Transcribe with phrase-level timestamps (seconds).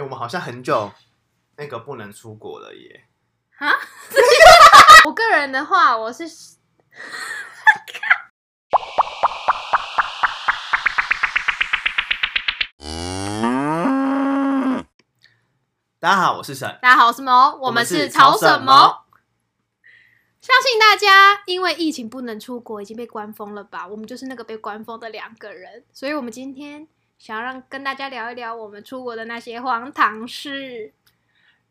[0.00, 0.90] 哎，我们好像很久
[1.58, 3.04] 那个不能出国了耶。
[3.58, 3.70] 啊？
[5.04, 6.24] 我个人的话，我是。
[15.98, 16.66] 大家好，我是沈。
[16.80, 17.54] 大家好，我是毛。
[17.56, 19.04] 我们是草沈毛。
[20.40, 23.86] 相信大家因为疫情不能出国，已经被关封了吧？
[23.86, 26.88] 我们就是那个被关封的两个人，所以我们今天
[27.20, 30.94] 想要让跟大家聊一聊我们出国的那些荒唐事。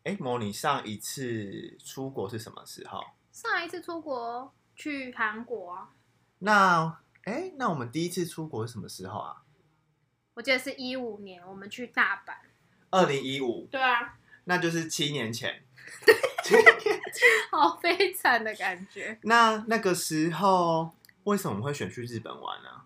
[0.04, 3.02] 哎，毛，你上一次出国是什么时候？
[3.32, 5.88] 上一次出国去韩国啊。
[6.38, 9.42] 那，哎，那我们第一次出国是什么时候啊？
[10.34, 12.32] 我记得是一五年，我们去大阪。
[12.90, 13.66] 二零一五。
[13.72, 14.18] 对啊。
[14.44, 15.64] 那就是七年前
[17.50, 19.18] 好悲惨的感觉。
[19.22, 22.79] 那那个时候为什么会选去日本玩呢？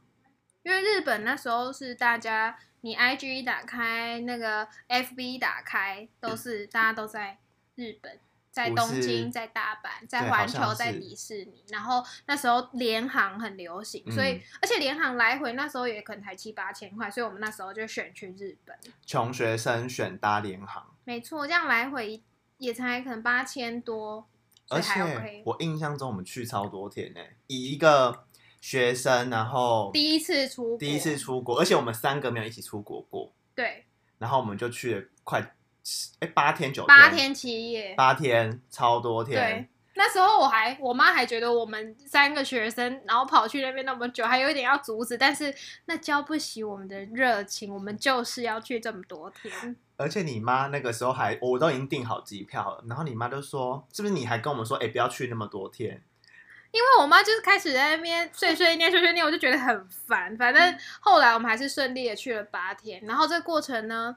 [0.65, 7.39] 因为日本那时候是大家，你 IG 打开，那个 FB 打开，都是大家都在
[7.77, 8.19] 日本，
[8.51, 11.63] 在东京，在大阪，在环球，在迪士尼。
[11.69, 18.75] 然后那时候联航很流行，所以而且联航来回那时候也可能才七八千块，所以我们那时候就选去日本。
[19.05, 20.95] 穷学生选搭联航。
[21.05, 22.23] 没错，这样来回
[22.57, 24.27] 也才可能八千多，
[24.71, 28.25] 而且我印象中我们去超多天呢，以一个
[28.65, 33.85] 学生，然后第一次出国，第一次出国，而且我们三个没有一起出国过，对，
[34.17, 35.55] 然后我们就去了快
[36.21, 39.69] 哎八天九天，八天七夜，八天超多天，对。
[39.97, 45.55] 那时候我还，我妈还觉得我们三个学生，然后跑去那边那么久，还有一点要阻止，但是
[45.85, 49.77] 那浇不熄我们的热情，我们就是要去这么多天。
[49.99, 56.03] 而且你妈那个时候还，我都已经订好机票了，然后你妈就说，是不是你还跟我们说，哎，不要去那么多天？
[56.75, 60.37] 因为我妈就是开始在那边碎碎念、碎碎念，我就觉得很烦。
[60.37, 64.17] 反正后来我们还是顺利的去了八天，然后这个过程呢，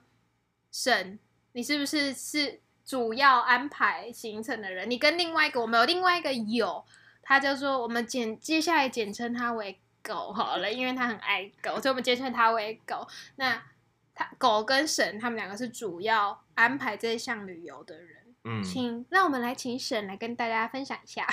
[0.72, 1.18] 沈，
[1.54, 2.60] 你是不是是？
[2.88, 6.86] 主要安排行程的人，你跟另外一个，我们有另外一个友，
[7.22, 13.06] 他就说我们简接下来简称他为狗好了，因为他很爱狗，所以我们简称他为狗。
[13.36, 13.62] 那
[14.16, 18.24] 他狗跟沈他们两个是主要安排这项旅游的人。
[18.46, 21.28] 嗯，请让我们来请沈来跟大家分享一下。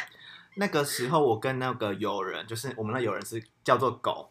[0.54, 4.30] 那个时候我跟那个友人，就是我们那友人是叫做狗，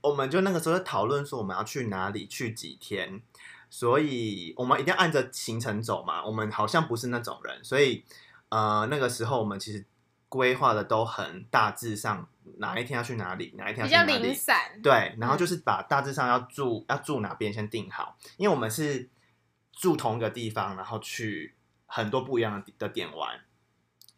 [0.00, 3.22] 我们就那个时候在讨论说我们要去哪里，去几天。
[3.70, 6.22] 所以我们一定要按着行程走嘛。
[6.22, 8.04] 我们好像不是那种人，所以
[8.50, 9.82] 呃，那个时候我们其实
[10.28, 12.28] 规划的都很大致上，
[12.58, 14.12] 哪一天要去哪里，哪一天要去哪里。
[14.12, 14.78] 比较零散。
[14.82, 19.08] 对，然后就是把大致上要住要住哪边先定好，因为我们是
[19.72, 21.54] 住同一个地方，然后去
[21.86, 23.40] 很多不一样的的点玩，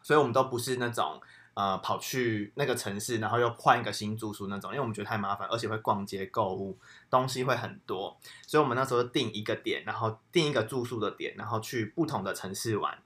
[0.01, 1.21] 所以我们都不是那种。
[1.55, 6.77] 呃，跑去那个城市，然后又换一个新住宿那种，因为我们觉得太麻烦，而且会逛街购物，
[7.09, 12.97] 东西会很多，所以我们那时候定一个点，然后定一个住宿的点，然后去不同的城市玩，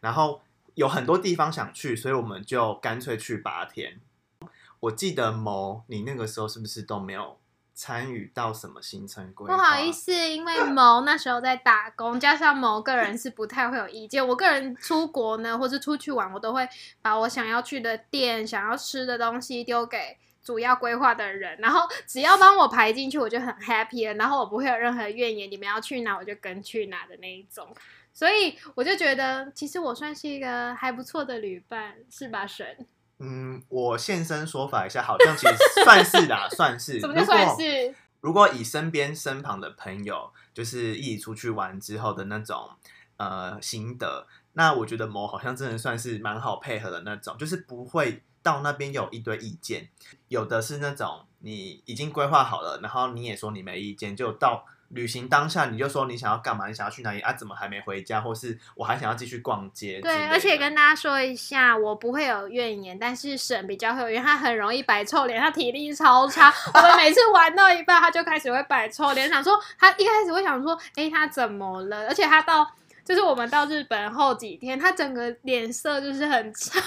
[0.00, 0.40] 然后
[0.76, 4.00] 有很多地方想去，所以我们就干脆去八天。
[4.80, 7.39] 我记得某，你那个时候是不是都没有？
[7.80, 9.56] 参与到什么行程规划？
[9.56, 14.28] 不好意思，因为某那时候在打工，加上某个人是不太会有意见。
[14.28, 16.68] 我个人出国呢，或是出去玩，我都会
[17.00, 24.12] 把我想要去的店、想要吃的东西丢给主要规划的人，然后只要帮我排进去，我就很 happy 了。
[24.12, 27.66] 然后我不会有任何怨言，你们要去哪我就跟去哪的那一种。
[28.12, 32.86] 所以我就觉得，其实我算是一个还不错的旅伴，是吧，沈？
[33.20, 35.54] 嗯，我现身说法一下，好像其实
[35.84, 36.98] 算是啦， 算是。
[36.98, 37.94] 什么叫算是？
[38.20, 42.70] 如果以身边身旁的朋友，就是一起出去玩之后的那种
[43.18, 49.88] 呃心得，那我觉得某好像真的算是蛮好配合的那种，就是不会到那边有一堆意见，
[50.28, 54.64] 有的是那种你已经规划好了，然后你也说你没意见，就到。
[54.90, 56.66] 旅行当下，你就说你想要干嘛？
[56.66, 57.32] 你想要去哪里啊？
[57.32, 58.20] 怎么还没回家？
[58.20, 60.00] 或是我还想要继续逛街？
[60.00, 66.52] 对，而且跟大家说一下，我不会有怨言，但是沈比较会有怨，他很容易摆臭脸，他体力超差。
[66.74, 72.08] 我们每次玩到一半，他就开始会摆臭脸，想说他一开始会想说，哎，他怎么了？
[72.08, 72.70] 而且他到。
[73.10, 76.80] 就是我们到日本后几天，他整个脸色就是很差。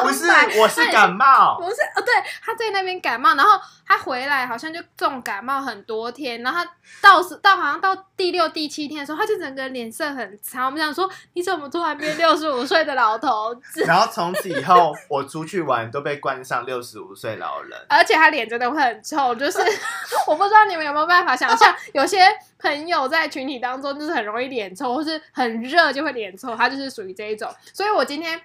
[0.00, 0.24] 不是，
[0.58, 1.58] 我是感冒。
[1.60, 6.72] 不是，哦，对，他在那边感冒，然后他回来好像就重感冒很多天，然后他
[7.02, 10.64] 到时到好像到第六、第七天的时候，他就整个脸色很差。
[10.64, 13.82] 我们想说，你怎么突然变六十五岁的老头子？
[13.84, 19.58] 然后从此以后，我出去玩都被冠上六十五岁老人， 而且他脸真的会很臭，就是
[20.26, 22.24] 我不知道你们有没有办法想象，有些。
[22.62, 27.52] 朋友在群体当中就是很容易脸臭，或是很热就会脸臭，它就是属于这一种。
[27.72, 28.40] 所以我今天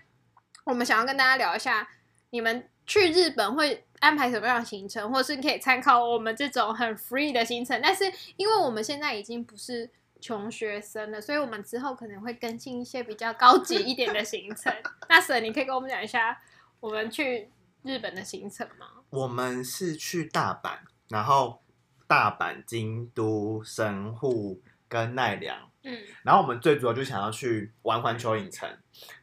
[0.64, 1.88] 我们想要跟大家聊一下，
[2.30, 7.80] 你们去日本会安排什么样的行程，或是可以参考我们这种很 free 的行程。
[7.82, 8.04] 但是
[8.38, 9.90] 因为我们现在已经不是
[10.22, 14.74] 穷学生了，所以我们之后可能会更新一些比较高级一点的行程。
[15.10, 16.42] 那 Sir，你可以跟我们讲一下
[16.80, 17.50] 我们去
[17.84, 18.88] 日本的行程吗？
[19.12, 20.78] 我们是去大阪，
[21.10, 21.62] 然后
[22.08, 25.70] 大阪、京都、神户跟奈良。
[25.86, 28.68] 嗯，然后我们最主要就想要去玩环球影城，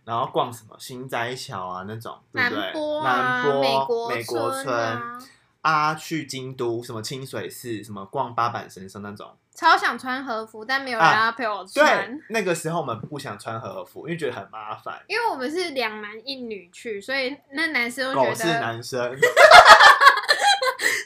[0.04, 2.60] 然后逛什么新斋桥啊那种，对不对？
[2.60, 5.18] 南波啊，南波美国美国村啊，
[5.62, 9.36] 啊，去京都什么清水寺，什么逛八坂神社那种。
[9.54, 11.84] 超想穿和服，但没有人要陪我穿。
[11.84, 15.02] 啊、对，那个时候我们不想穿和服，因为觉得很麻烦。
[15.08, 18.98] 因为我们是两男一女去，所以那男生都觉得是男生，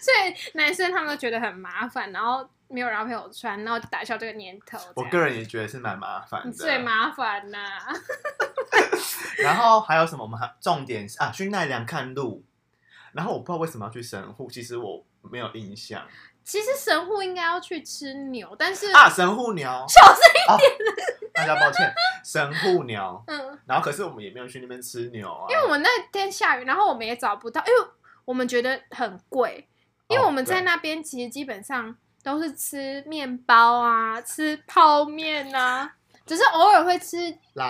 [0.02, 2.46] 所以男生他们都觉得很麻烦，然后。
[2.68, 4.78] 没有人要陪我穿，然后就打消这个念头。
[4.94, 7.92] 我个人也觉得是蛮麻烦的，最麻烦呐、啊。
[9.38, 10.24] 然后还有什么？
[10.24, 12.44] 我们还重点是啊，去奈良看鹿。
[13.12, 16.06] 然后我不知道为什么要去神户，其实我没有印象。
[16.42, 20.96] 其实神户应该要去吃牛，但是啊，神户牛， 小声一点、哦，
[21.32, 21.92] 大家抱歉，
[22.24, 23.22] 神户牛。
[23.26, 27.90] 嗯，然后可是我们也没有去那边吃牛啊，因为我们那天下雨，然后我们也找不到，因为
[28.24, 29.68] 我们觉得很贵，
[30.08, 31.96] 因为我们在那边其实基本上。
[32.26, 35.94] 都是吃面包啊，吃泡面啊，
[36.26, 37.16] 只是偶尔会吃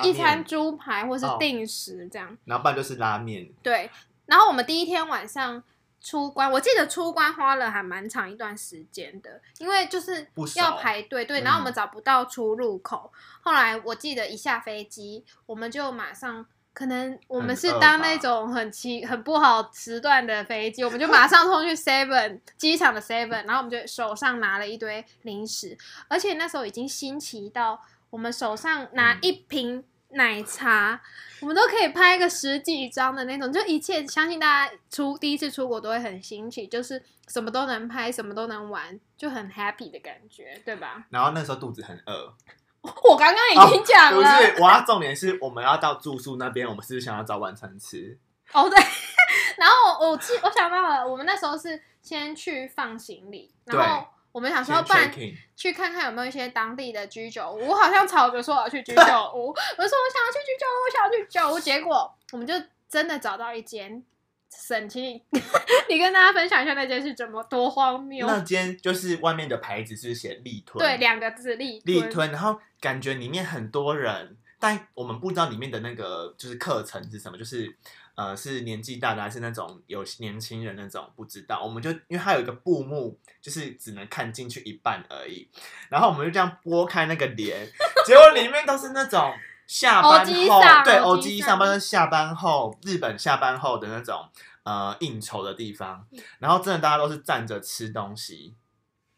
[0.03, 2.35] 一餐猪排或是定时这样。
[2.47, 3.47] 然后不然就是拉面。
[3.63, 3.91] 对，
[4.25, 5.63] 然后我们第一天晚上
[6.01, 13.13] 出关，我记得出关花了还蛮长一段时间的，因为就是要排队，对，然后我们找不到出入口。
[13.13, 16.47] 嗯、后来我记得一下飞机，我们就马上。
[16.77, 25.75] 可能我们是当那种很奇很不好时段的飞机，我们就马上冲去 Seven 机场的 Seven，然后我们就手上拿了一堆零食，
[26.07, 27.81] 而且那时候已经新奇到
[28.11, 31.01] 我们手上拿一瓶奶茶，嗯、
[31.41, 41.07] 我们都可以拍个十几张的那种，就一切相信大家出第一次出国都会很新奇，就是什么都能拍，什么都能玩，就很 happy 的感觉，对吧？
[41.09, 42.35] 然后那时候肚子很饿。
[43.05, 48.19] 我刚刚已经讲了，不是，我要重点是我们要到住宿那边，我们是不是想要找晚餐吃？
[48.53, 48.79] 哦，对。
[49.59, 55.11] 然后我我记，我想到了，我们那时候是先去放行李，然后我们想说，不然
[55.57, 57.69] 去看看有没有一些当地的居酒屋。
[57.69, 59.03] 我好像吵着说我要去居酒
[59.35, 62.55] 屋，我说我想要去居酒屋，我想要去居酒屋，结果我们就
[62.89, 64.05] 真的找到一间。
[64.51, 65.23] 神奇，
[65.89, 68.27] 你跟大家分享一下那间是怎么多荒谬？
[68.27, 77.77] 那间就是外面的牌子是写立吞，对，两个字立立吞，然后感觉里面很多人，但我们不知道里面的那个就是课程是什么，就是
[78.15, 81.63] 呃是年纪大的还是那种有年轻人那种，不知道。
[81.63, 85.49] 我们就因为它有一个布幕，就是只能看进去一半而已，
[85.91, 87.67] 然后我们就这样拨开那个帘，
[88.07, 89.35] 结果里面都是那种。
[89.67, 94.29] 下班后，对，欧吉上班是下班后，日本下班后的那种
[94.63, 96.07] 呃应酬的地方，
[96.39, 98.55] 然后真的大家都是站着吃东西，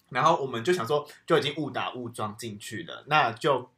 [0.09, 3.71] 然后我们就想说就已经误打误撞进去了，那就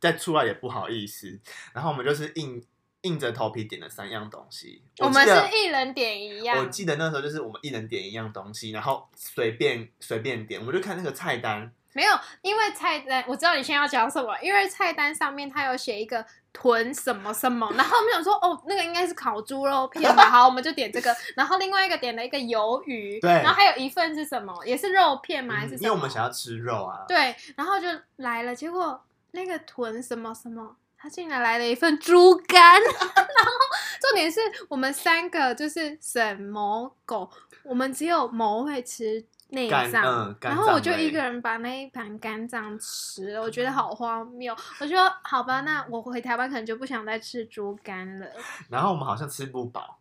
[0.00, 1.38] 再出来也不好意思，
[1.72, 2.60] 然后我们就是硬
[3.02, 11.72] 硬着头皮点了三样东西，我，我们是一人点一样，我记得那时候就是我们一人点一样东西，然后随便随便点，我们就看那个菜单。
[11.96, 16.22] 没有，因为菜单我知道你现在要讲什么，因为菜单上面它有写一个
[16.52, 25.54] 豚什么什么，然后我们想说哦，那个应该是烤猪肉片吧，好，我们就点这个，然后另外一个点了一个鱿鱼，对，然后还有一份是什么，也是肉片吗？
[25.54, 25.80] 还是什么？
[25.84, 33.52] 因为我们想要吃肉啊，对，然后就来了，结果那个豚什么什么，他竟然来了一份猪肝， 然后
[34.02, 37.30] 重点是我们三个就是什么狗，
[37.64, 39.24] 我们只有某会吃。
[39.48, 44.52] 内脏，嗯、然后我就一个人把那一盘肝脏吃了，我觉得好荒谬。
[44.80, 48.26] 我说好吧，那我回台湾可能就不想再吃猪肝了。
[48.68, 50.00] 然后我们好像吃不饱，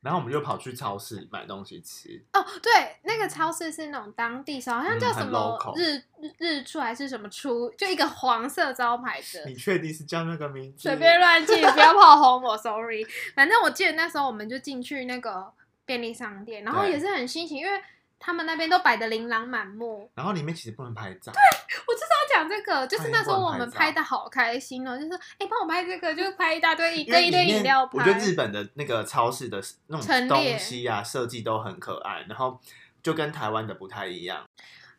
[0.00, 2.24] 然后我们就跑去超市买东西吃。
[2.32, 9.44] 哦，对，那个超市是那种当地超，好像叫什么日、嗯、日出还是什么出，就一个黄色招牌的。
[9.46, 10.88] 你确定是叫那个名字？
[10.88, 13.06] 随便乱记，不要 炮轰我，sorry。
[13.36, 15.52] 反正我记得那时候我们就进去那个
[15.84, 17.80] 便利商店，然后也是很新奇，因为。
[18.24, 21.32] 他们那边都摆的琳琅满目，然后里面其实不能拍照。
[21.32, 21.40] 对，
[21.88, 27.98] 我就是要讲这个，就是那时候我们拍的好开心哦，就是说，哎，帮我拍这个，就 拍一大堆一堆一堆饮料拍。
[27.98, 32.60] 我觉得日本的那个超市的那种东西啊，设计都很可爱，然后
[33.02, 34.48] 就跟台湾的不太一样。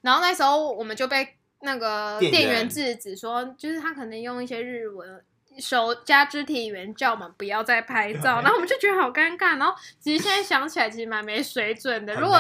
[0.01, 5.23] 然后那时候我们就被那个店员制止说，就是他可能用一些日文。
[5.59, 9.57] 手加肢体语言叫我们不要再拍照， 然后我们就觉得好尴尬。
[9.57, 12.13] 然后其实现在想起来，其实蛮没水准的。
[12.15, 12.39] 如果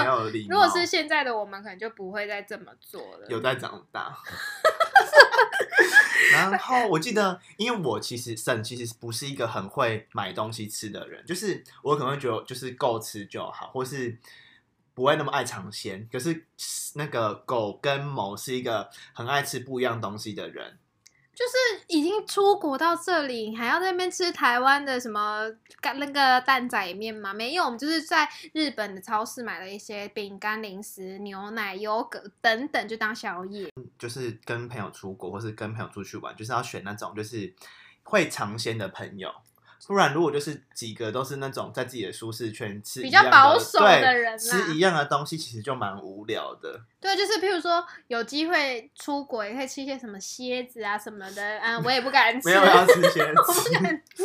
[0.49, 3.27] 如果是现在的我们，可能就不会再这么做了。
[3.29, 4.17] 有在长大。
[6.31, 14.17] 然后我记得，因为我其实沈其实不是一个很会买东西吃的人，就是我可能会觉得就是够吃就好，或是
[14.93, 16.07] 不会那么爱尝鲜。
[16.11, 16.45] 可是
[16.95, 20.79] 那个狗跟某是一个很爱吃不一样东西的人。
[21.35, 25.49] 就是已经出国到这里，还要在那边吃台湾的什么
[25.81, 27.33] 干那个蛋仔面吗？
[27.33, 33.67] 没有，我们就是在日本的超市买了一些饼干、零食、牛奶、优格等等，就当宵夜。
[33.97, 37.53] 就是跟朋友出国，或是跟朋友出去玩，就是要选那种就是
[38.03, 39.33] 会尝鲜的朋友。
[39.87, 46.81] 不然，如果就是几个都是那种在自己的舒适圈吃比较保守的人，吃一样的东西，其实就蛮无聊的。
[47.01, 51.59] 对，就是譬如说有机会出国，也可以吃一些什么蝎子啊什么的。
[51.59, 54.23] 嗯，我也不敢吃，没有要吃蝎子，我不敢吃。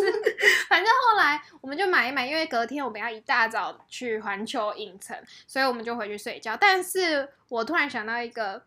[0.69, 6.57] 反正后来我们就买一买，因为隔天我们要一大早去环球影城，所以我们就回去睡觉。
[6.57, 8.63] 但是我突然想到一个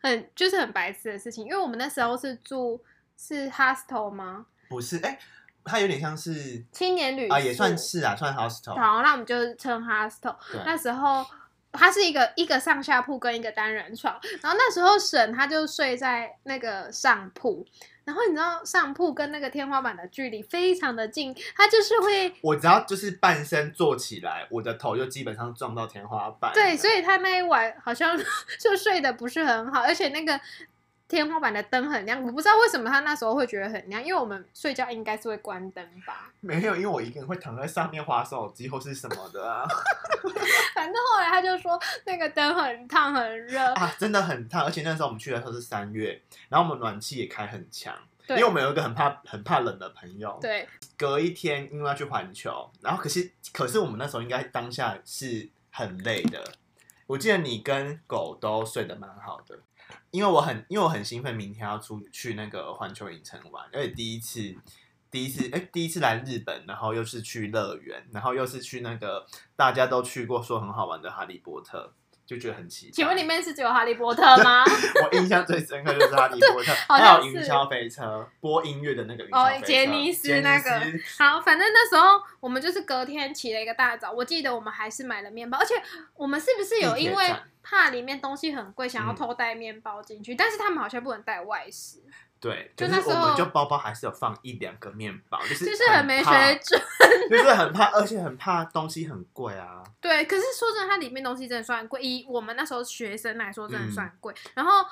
[0.00, 2.82] 很就是很白痴的事情，因为我们那时候是住
[3.16, 4.46] 是 hostel 吗？
[4.68, 5.18] 不是，哎、欸。
[5.64, 8.74] 它有点像是青年旅宿啊，也算是啊，算 hostel。
[8.74, 10.36] 好，那我们就称 hostel。
[10.66, 11.24] 那时候
[11.72, 17.66] 它是一个一个上下铺跟一个单人床，然后那时候沈他就睡在那个上铺，
[18.04, 26.52] 然后你知道上铺跟那个天花板的距离非常的近，他就是会，我只要就是半身坐起来，我的头就基本上撞到天花板。
[26.52, 28.16] 对，所以他那一晚好像
[28.60, 30.38] 就睡得不是很好，而且那个。
[31.06, 36.32] 天花板的灯很亮，我不知道为什么他那时候会觉得很亮，因为我们睡觉应该是会关灯吧？
[36.40, 39.66] 没有，因为我一个人会躺在上面滑手机或是什么的啊。
[40.74, 47.94] 反正后来他就说那个灯很烫很热啊，真的很烫，而且那时候我们去的时候是三月，然后我们暖气也开很强，
[48.30, 50.36] 因为我们有一个很怕很怕冷的朋友。
[50.40, 56.42] 对，隔一天因为要去环球，然后可是可是我们那时候应该当下是很累的。
[57.06, 59.58] 我记得你跟狗都睡得蛮好的。
[60.10, 64.54] 因为我很，因为我很兴奋，明天要出去那个环球影城玩，而且第一次，
[65.10, 69.26] 第一次，哎，第一次来日本，然后又是去乐园，然后又是去那个
[69.56, 71.92] 大家都去过说很好玩的哈利波特，
[72.26, 72.92] 就觉得很奇怪。
[72.92, 74.64] 请问里面是只有哈利波特吗？
[75.02, 80.70] 我印象最深刻就是哈利波特， 还有云霄飞车播音乐的那个云霄飞车，哦，杰尼斯那个。
[81.18, 85.74] 好，反正那时候我们就是隔天起了一个大早，我记得我们还是买了面包，而且
[86.14, 87.34] 我们是不是有因为。
[87.66, 91.96] 怕里面东西很贵，想要偷带面包进去，嗯，但是他们好像不能带外食。
[92.40, 96.80] 对，就那时候我们就包包还是有放一两个面包，就是就是很没水准，
[97.30, 99.82] 就是很怕，而且很怕东西很贵啊。
[100.00, 104.50] 对，可是说真的，它里面东西真的算贵，以我们那时候学生来说，真的算贵，嗯。
[104.54, 104.84] 然后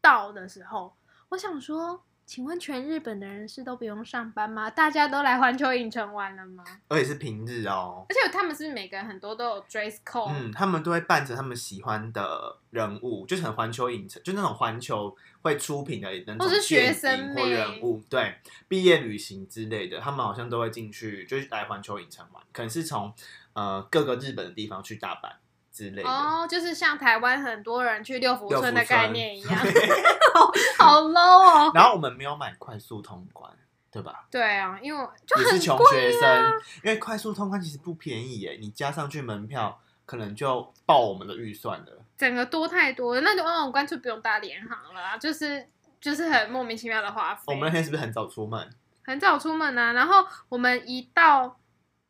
[0.00, 0.96] 到的时候，
[1.28, 2.02] 我想说。
[2.26, 4.68] 请问全日本的人是都不用上班吗？
[4.68, 6.64] 大家都来环球影城玩了吗？
[6.88, 8.04] 而且是平日哦。
[8.08, 10.32] 而且他们是不是每个人很多都有 dress code？
[10.32, 18.34] 嗯，他们都会扮着他们喜欢的人物，就是很环球影城，就那种环球会出品的那种学生或人物，对，
[18.66, 23.14] 毕业旅行之类的，他们好像都会进去，就是来环球影城玩，可能是从
[23.52, 25.30] 呃各个日本的地方去大阪。
[25.76, 29.58] 之类的哦，就是像台湾很多人去六福村的概念一样，
[30.78, 31.70] 好，low 哦。
[31.74, 33.52] 然后我们没有买快速通关，
[33.90, 34.26] 对吧？
[34.30, 36.52] 对啊，因为就很贵啊，是穷学生，
[36.82, 45.68] 因为快速通关其实不便宜耶，你加上去门票可能就爆我们的预算了，整个多太多了，那就那种干脆不用搭联航了，就是
[46.00, 47.42] 就是很莫名其妙的花费。
[47.48, 48.70] 我们那天是不是很早出门？
[49.04, 51.58] 很早出门啊，然后我们一到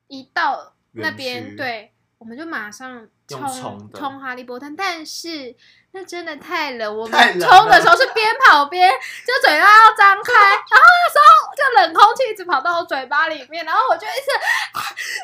[0.07, 1.93] 一到那边，对。
[2.19, 5.55] 我们就马上冲冲哈利波特，但是
[5.93, 8.91] 那真的太冷，我们冲的时候是边跑边
[9.27, 14.31] 就嘴巴要张开， 然后那时候就冷空气一直跑到我嘴巴里面，然后我就一直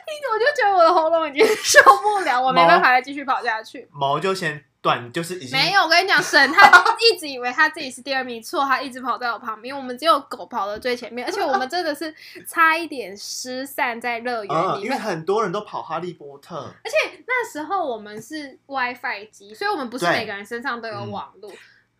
[0.06, 4.64] 一直我就觉得我的喉咙已经 受不了，我没办法再继续跑下去，毛就先。
[4.82, 12.12] 断就是已经没有，我跟你讲， 神他一直以为他自己是第二名，错，他一直跑在我旁边，我们只有狗跑到最前面，而且我们真的是
[12.46, 21.50] 差一点失散在乐园里面，因为很多人都跑哈利波特，而且那时候我们是 WiFi 机，所以我们不是每个人身上都有网络。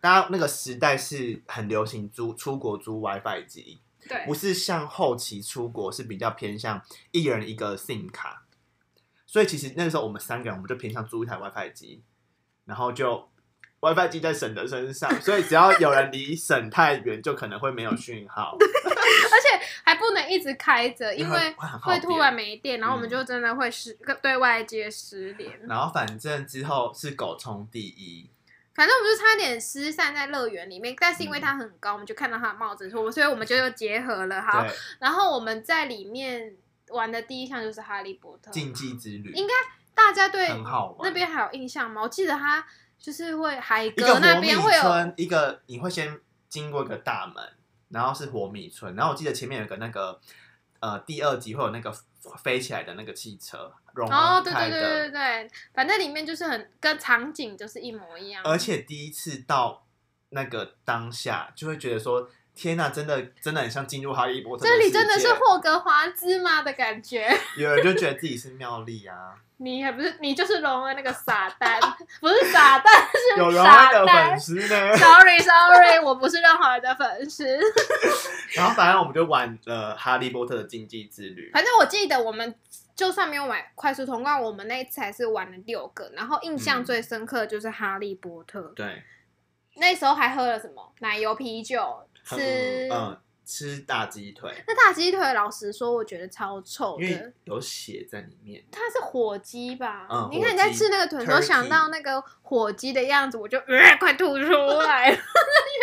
[0.00, 8.42] 大家、嗯、那个时代是很流行租出国租 WiFi 机，对，不是像后期出国是比较偏向一人一个 SIM 卡，
[9.24, 12.02] 所以其实那个时候我们三个人我们就偏向租一台 WiFi 机。
[12.72, 13.28] 然后就
[13.80, 25.52] WiFi 记在沈的身上，所以只要有人离沈太远，就可能会没有讯号， 而且还不能一直开着，因为会突然没电，然后我们就真的会失对外接失联。
[25.68, 28.30] 然后反正之后是狗冲第一，
[28.74, 34.40] 反正我们就差点失散在乐园里面，但是因为它很高，我们就看到它的帽子，所以我们就又结合了。
[34.40, 34.66] 好，
[34.98, 36.56] 然后我们在里面
[36.88, 39.52] 玩的第一项就是哈利波特禁忌之旅，应该。
[40.06, 40.48] 大家对
[41.02, 42.02] 那边还有印象吗？
[42.02, 42.64] 我记得他
[42.98, 47.42] 就是会海格那边会有一个，你会先经过一个大门，
[47.88, 50.20] 然后是火米村，然后我记得前面有个那个
[50.80, 51.92] 呃第二集会有那个
[52.42, 53.72] 飞起来的那个汽车，
[54.10, 58.42] 哦，对对对对对，反正里面就是很跟场景就是一模一样。
[58.44, 59.86] 而且第一次到
[60.30, 62.28] 那个当下，就会觉得说。
[62.54, 64.66] 天呐，真的真的很像进入哈利波特。
[64.66, 67.28] 这里真的是霍格华兹吗的感觉？
[67.56, 69.34] 有人就觉得自己是妙丽啊。
[69.62, 71.80] 你还不是你就是荣恩那个傻蛋，
[72.20, 74.96] 不是傻蛋，是有荣恩的粉丝呢。
[74.96, 77.46] Sorry Sorry，我不是任何人的粉丝。
[78.56, 81.48] 然后反正我们就玩了哈利波特的竞技之旅。
[81.54, 82.52] 反正我记得我们
[82.96, 88.60] 就算没有买快速通关，我们那一次还是玩了六个，然后印象最深刻的就是哈利波特。
[88.60, 89.02] 嗯、对，
[89.76, 92.04] 那时候还喝了什么奶油啤酒。
[92.24, 94.52] 吃嗯，吃大鸡腿。
[94.66, 98.64] 那大鸡腿，老实说，我觉得超臭的，因为有血在里面。
[98.70, 100.06] 它是火鸡吧？
[100.10, 105.16] 嗯，你看你在吃那个腿，我想到那个火鸡的样子，我就呃快吐出来了。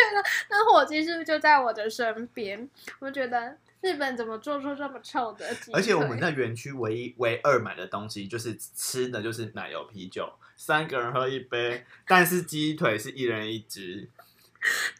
[0.00, 2.68] 觉得那火鸡是不是就在我的身边？
[2.98, 5.74] 我觉得日本怎么做出这么臭的鸡腿？
[5.74, 14.08] 而且我们在园区唯一唯二买的东西就是吃的就是奶油啤酒，三个人喝一杯，但是鸡腿是一人一只。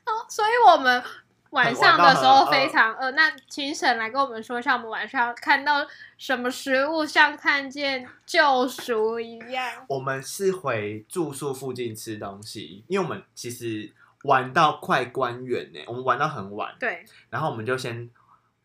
[0.05, 1.03] 哦，所以我们。
[1.51, 9.85] 晚上的时候非常饿，那请婶来跟我们说一下，我们晚上看到什么食物像看见救赎一样。
[9.89, 13.93] 我们是回住宿附近吃东西，因为我们其实
[14.23, 16.75] 玩到快关园呢，我们玩到很晚。
[16.79, 18.09] 对，然后我们就先，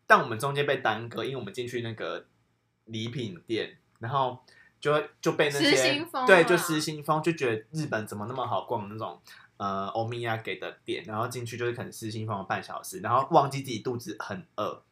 [0.06, 2.26] 但我们中间被耽搁，因为我们进去那个
[2.84, 4.38] 礼品店，然后
[4.80, 9.20] 就就被那些对，就失心疯，就觉得日本怎么那么好逛那种。
[9.58, 14.82] 呃，欧米亚给的店，然后进去就是可能私心放了半小时，然后忘记自己肚子很饿。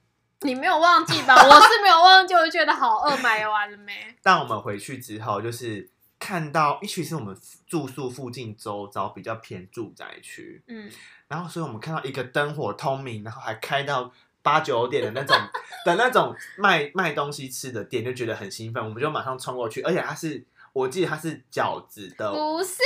[0.41, 1.35] 你没有忘记吧？
[1.37, 3.93] 我是没有忘记，我就觉得好饿，买完了没？
[4.23, 10.91] 但我们回去之后，就是看到，一其实我们住宿附近周遭比较偏住宅区，嗯，
[11.29, 14.11] 然后所以我们看到一个灯火通明，然后还开到
[14.43, 15.37] 八九点的那种
[15.85, 20.45] 的那种卖卖东西吃的店，就觉得很兴奋，我们就马上冲过去，而且它是。
[20.75, 22.83] 我记得他是饺子的，不是，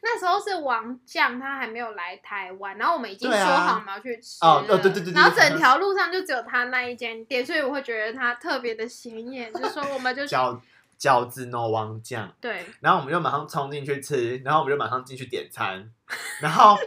[0.00, 10.58] 那时候是王酱，他还没有来台湾，然后我们已经说好我们要去吃了，哦，对对对对，然后整条路上就只有他那一间店，所以我会觉得他特别的显眼，就说我们就 饺
[10.98, 15.90] 饺子 no 王酱，对，然后我们就马上冲进去吃，然后我们就马上进去点餐，
[16.40, 16.78] 然后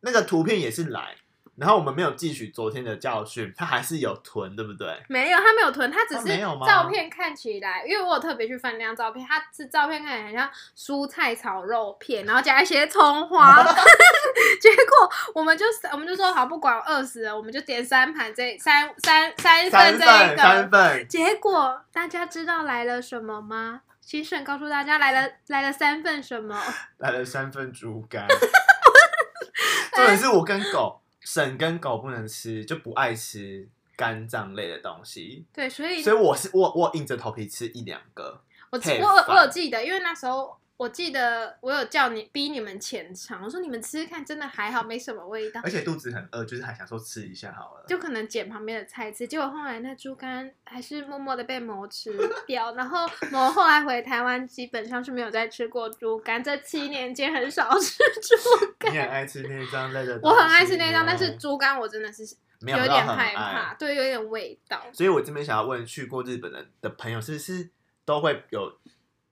[0.00, 1.16] 那个图片也是来。
[1.58, 5.02] 然后我们没有汲取昨天的教训，他还是有囤，对不对？
[5.08, 13.64] 没有，他没有囤，他只是照片看起来，因为我有特别去翻那张照片，它是照片看起来很像蔬菜炒肉片，然后加一些葱花。
[14.60, 21.08] 结果我们就我们就说好，不管饿死了，我们就点三盘这三三三份这个三份。
[21.08, 23.80] 结果大家知道来了什么吗？
[24.00, 26.56] 请婶告诉大家来了来了三份什么？
[26.98, 28.28] 来了三份猪肝。
[29.96, 31.00] 重点是我跟狗。
[31.26, 35.44] 婶跟狗不能吃，就不爱吃肝脏类的东西。
[35.52, 38.40] 对，所以所以我是我我硬着头皮吃一两个。
[38.70, 40.56] 我我我有记得，因为那时候。
[40.78, 45.60] 我记得我有叫你逼你们浅尝，我说你们吃吃看，真的还好，没什么味道。
[45.64, 47.84] 而且肚子很饿，就是还想说吃一下好了。
[47.88, 52.12] 就可能捡旁边的菜吃，结果后来那猪肝还是默默的被魔吃
[52.46, 52.74] 掉。
[52.74, 58.34] 然后 魔后来回台湾，基本上是没有再吃过猪肝，这七年间很少吃猪
[58.78, 58.92] 肝。
[58.92, 60.20] 你很爱吃内脏类的？
[60.22, 62.22] 我很爱吃内脏，但是猪肝我真的是
[62.60, 64.82] 有点害怕，对，有点味道。
[64.92, 67.70] 所以我这边想要问，去过日本的的朋友，是不是
[68.04, 68.78] 都会有？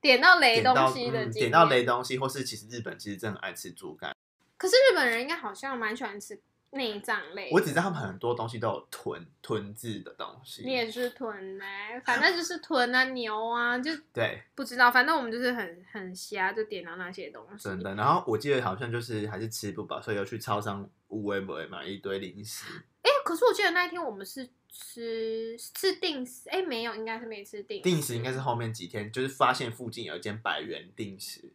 [0.05, 4.15] 点到雷东西的，嗯，点到雷东西，或是其实日本其实真的很爱吃猪肝。
[4.55, 6.39] 可是日本人应该好像蛮喜欢吃
[6.69, 7.49] 内脏类。
[7.51, 10.61] 我只知道他们很多东西都有豚豚字的东西。
[10.63, 11.65] 你也是豚呢？
[11.65, 17.63] 欸，反正 就是豚啊牛啊，就对，不知道，反正我们就是很很瞎，就点到那些东西。
[17.63, 22.65] 真的，然后我记得好像就是还是吃不饱，所以又去超商五味不会买一堆零食。
[23.01, 24.47] 哎，欸，可是我记得那一天我们是。
[24.77, 27.83] 吃是定时，哎，没有，应该是没吃定食。
[27.83, 31.53] 定时应该是后面几天，就是发现附近有一间百元定时。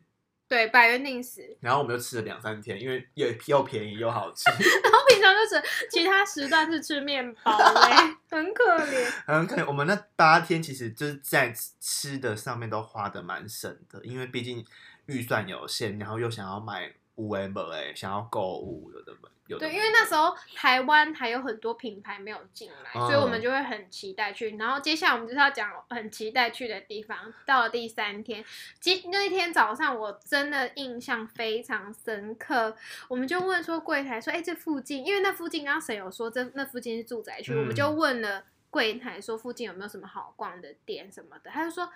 [0.49, 1.57] 对，百元定时。
[1.61, 4.51] 然后我们就吃了两三天，因为又又便宜又好吃。
[4.51, 9.11] 然后平常就是其他时段是吃面包嘞，很可怜。
[9.27, 9.67] 很可怜。
[9.67, 14.67] 我们那八天其实就是在吃的上面都花的蛮省的，因为毕竟
[15.07, 19.15] 预算有限，然后又想要买五 M 哎，想要购物有的，对
[19.57, 19.71] 不对？
[19.71, 24.57] 对，因为那时候台湾还有很多品牌没有进来，嗯，所以我们就会很期待去。
[24.57, 27.33] 然后接下来我们就是要讲很期待去的地方。
[27.45, 28.45] 到了第三天，
[28.79, 32.77] 今那一天早上我真的印象非常深刻。
[33.09, 41.91] 我们就问说柜台说：“哎，这附近，因为那附近刚刚谁有说这那附近是住宅区，嗯，我们就问了柜台说附近有没有什么好逛的店什么的。”他就说。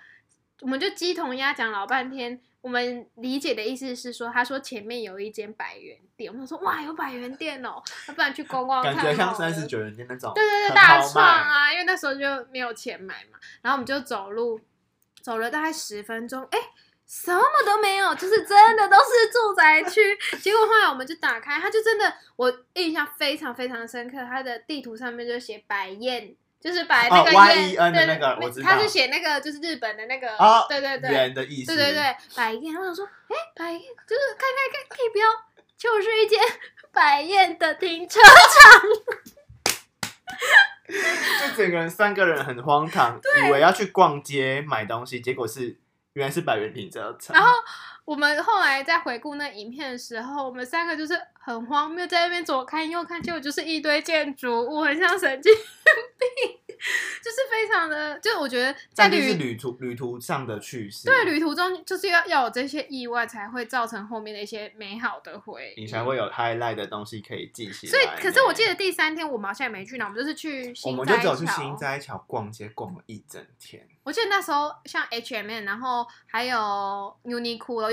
[0.61, 2.41] 我们就鸡同鸭讲老半天。
[2.61, 8.95] 我们理解的意思是说，他说前面有一间百元店，我们说哇，有百元店哦，那不然去逛逛看。
[8.95, 10.31] 感觉像三十九元店那种。
[10.33, 14.59] 对对对，大创啊，因为那时候就没有钱买嘛，然后我们就走路，
[15.21, 16.57] 走了大概十分钟，哎，
[17.05, 20.17] 什么都没有，就是真的都是住宅区。
[20.41, 26.35] 结果后来我们就打开，他就真的，我印象非常非常深刻，他的地图上面就写百宴。
[26.65, 30.27] 就是把那个圆的那个，我知道，他是写那个就是日本的那个，
[30.67, 32.75] 对对对，圆的意思，对对对，百宴。
[32.75, 35.23] 我想说，哎，百宴就是看看看地标，
[35.77, 36.39] 就是一间
[36.91, 38.81] 百宴的停车场。
[40.87, 45.77] 就整个人三个人很荒唐，以为要去逛街买东西，结果是
[46.13, 47.35] 原来是百元停车场。
[47.35, 47.51] 然后
[48.05, 56.59] 我们后来在回顾那影片的时候，我们三个就是很荒谬，在那边左看右看，结果就是一堆建筑物，很像神经病。
[57.23, 67.91] 就是非常的，就我觉得在旅旅途旅途上的趣事，对，旅途中就是要要有这些意外，才会造成后面的一些美好的回忆，你才会有 highlight 的东西可以记起来。
[67.91, 73.87] 所以，可是我记得第三天我们好像也没去哪，我们就是去新，我们就走去新斋桥逛街，逛了一整天。
[74.03, 77.17] 我记得那时候像 H&M，然后还有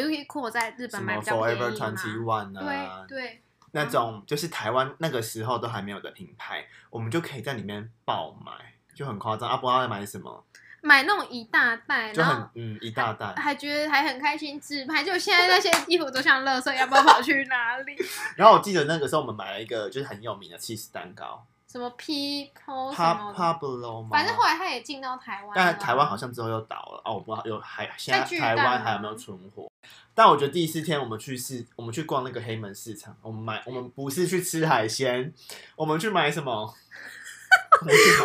[0.06, 1.66] Uniqlo，Uniqlo 在日本买比较便宜嘛。
[1.66, 8.52] Forever 21啊，对对，那种就是台湾那个时候都还没有的品牌，我们就可以在里面爆买。
[8.94, 9.56] 就很夸张啊！
[9.56, 10.44] 不知道要买什么，
[10.82, 15.02] 买那种一大袋，就很嗯一大袋，还觉得还很开心自拍。
[15.02, 17.96] 就现在那些衣服都像垃圾，要不要跑去哪里？
[18.36, 29.70] 然后我记得那个时候我们买了一个就是很有名的起司蛋糕，什么么 Pablo 反正后来他也进到台湾，但台湾好像之后又倒了哦，我不知道有还现在台湾还有没有存活？
[30.14, 35.32] 但我觉得第四天我们去市，我们去逛那个黑门市场，我们买我们不是去吃海鲜，
[35.74, 36.74] 我们去买什么？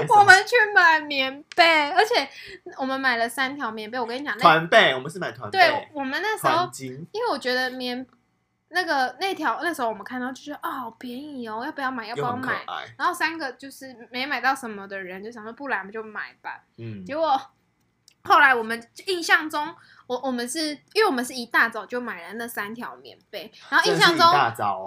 [0.09, 2.29] 我们去买棉被，而且
[2.77, 3.99] 我们买了三条棉被。
[3.99, 5.57] 我跟你讲，团被，我们是买团被。
[5.57, 6.69] 对，我们那时候，
[7.11, 8.05] 因为我觉得棉
[8.69, 12.05] 那个那条那时候我们看到就觉得啊，好便宜哦，要不要买？
[12.07, 12.65] 要不要买？
[12.97, 16.63] 然后三个就是没买到什么的人就想说，不然我们就买吧。
[16.77, 17.41] 嗯，结果
[18.23, 19.75] 后来我们印象中。
[20.07, 24.25] 我我们是因为我们是一大早就买了那三条棉被，然后印象中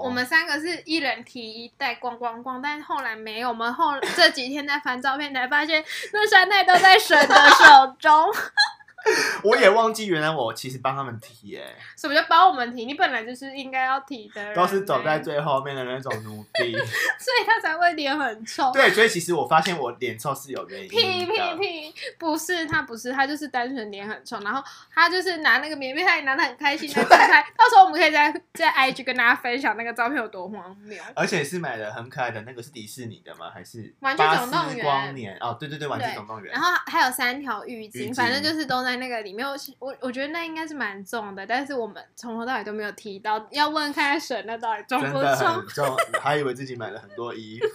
[0.03, 8.33] 我们三个是一人提一袋逛逛逛，但是后来没有，我们后 这几天在翻照片才发现那三袋都在神的手中。
[9.43, 11.75] 我也忘记，原来我其实帮他们提诶。
[11.97, 12.85] 什么叫帮我们提？
[12.85, 16.73] 你本来就是应该要提的，都是走在最后面的那种奴婢，
[17.19, 18.71] 所以他才会脸很臭。
[18.73, 20.95] 对，所以其实我发现我脸臭是有原因的。
[20.97, 27.03] 屁屁屁，不是他不是他就是单纯脸很臭，然后他就是拿那个棉被，他也拿的很开心的。
[27.57, 31.03] 到时候我们可以在在 IG 跟大家分享那个照片有多荒谬。
[31.15, 33.51] 而且是买的很可爱的那个是迪士尼的吗？
[33.53, 34.85] 还是玩具总动员？
[34.85, 36.53] 光年哦，对对对，玩具总动员。
[36.53, 38.90] 然后还有三条浴巾，反正就是都在。
[38.91, 43.47] 在那个里面，我我我觉得那应该是蛮重的，但是我们从头到尾都没有提到。
[43.53, 45.67] 要问看神那到底重不重？
[45.69, 47.67] 重，还以为自己买了很多衣服。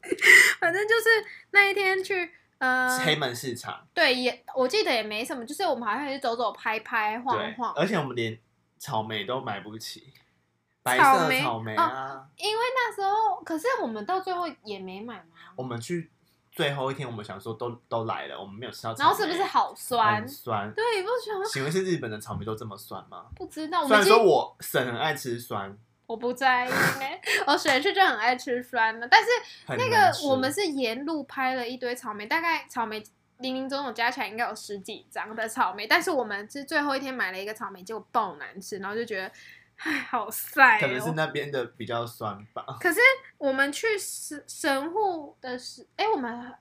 [0.58, 1.08] 反正就是
[1.50, 8.38] 那一天去呃黑门市场，对，也我记得也没什么，就是我们好像是走走拍拍晃晃，而且我们连
[8.78, 10.14] 草莓都买不起，
[10.82, 11.02] 白色
[11.42, 16.10] 草莓啊，哦，因为那时候可是我们到最后也没买嘛，我们去。
[16.54, 18.94] 最后一天，我们想说都都来了，我们没有吃到。
[18.94, 20.20] 然后是不是好酸？
[20.20, 20.72] 很酸。
[20.72, 21.44] 对，不喜欢。
[21.52, 23.26] 请问是日本的草莓都这么酸吗？
[23.34, 23.84] 不知道。
[23.88, 26.70] 虽然说我婶很爱吃酸，我不在意。
[27.48, 29.28] 我婶是就很爱吃酸的，但是
[29.76, 33.02] 那个我们是沿路拍了一堆草莓，大概草莓
[33.38, 39.32] 零零总总加起来应该有十几张的草莓，但是我们是最后一天买了一个草莓，结果爆难吃，然后就觉得。
[39.76, 40.80] 唉， 好晒哦。
[40.80, 42.64] 可能是那边的比较酸吧。
[42.80, 43.00] 可是
[43.38, 46.54] 我们去神神户的是，哎，我们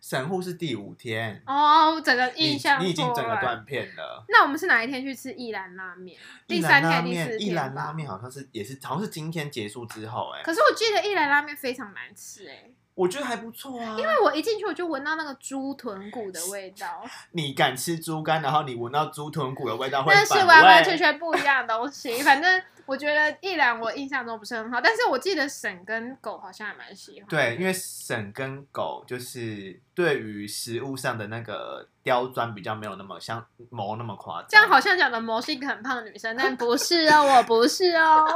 [0.00, 4.24] 神户是第五天哦，整个印象你，你已经整个断片了。
[4.28, 6.18] 那我们是哪一天去吃一兰拉面？
[6.48, 7.40] 第三天、第四天。
[7.40, 10.42] 一兰拉面好像是也是，好像是今天结束之后，哎。
[10.42, 12.70] 可是我记得一兰拉面非常难吃，哎。
[12.94, 17.02] 我觉得还不错啊，因为我一进去我就闻到那个猪臀骨的味道。
[17.32, 22.22] 你敢吃猪肝，然后你闻到猪臀骨的味道会，那是完完全全不一样的东西。
[22.22, 27.28] 反正我觉得一兰我印象中不是很好，但是我记得沈跟狗好像还蛮喜欢。
[27.30, 34.48] 对，因为沈跟狗就是对于食物上的那个刁钻比较没有那么像谋那么夸张。
[34.50, 38.26] 这样好像讲的谋是一个很胖的女生，但不是哦，我不是哦。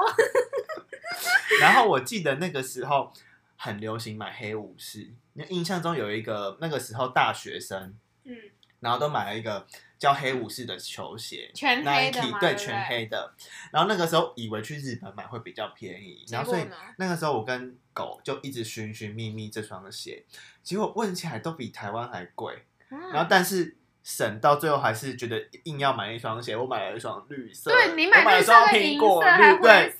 [1.61, 3.12] 然后我记得那个时候。
[3.57, 8.37] 很流行买黑武士，那印象中有一个那个时候大学生，嗯，
[8.81, 9.66] 然后都买了一个
[9.99, 13.35] 叫黑武士的球鞋，全黑的对，全黑的。
[13.73, 16.66] 然后那个时候以为去日本买会比较便宜，然后所以
[16.99, 20.25] 那个时候我跟狗就一直寻寻觅觅这双鞋，
[20.62, 22.64] 结果问起来都比台湾还贵。
[22.88, 29.92] 然后但是省到最后还是觉得硬要买一双鞋，我买了一双绿色，对你买了一双苹果绿，对，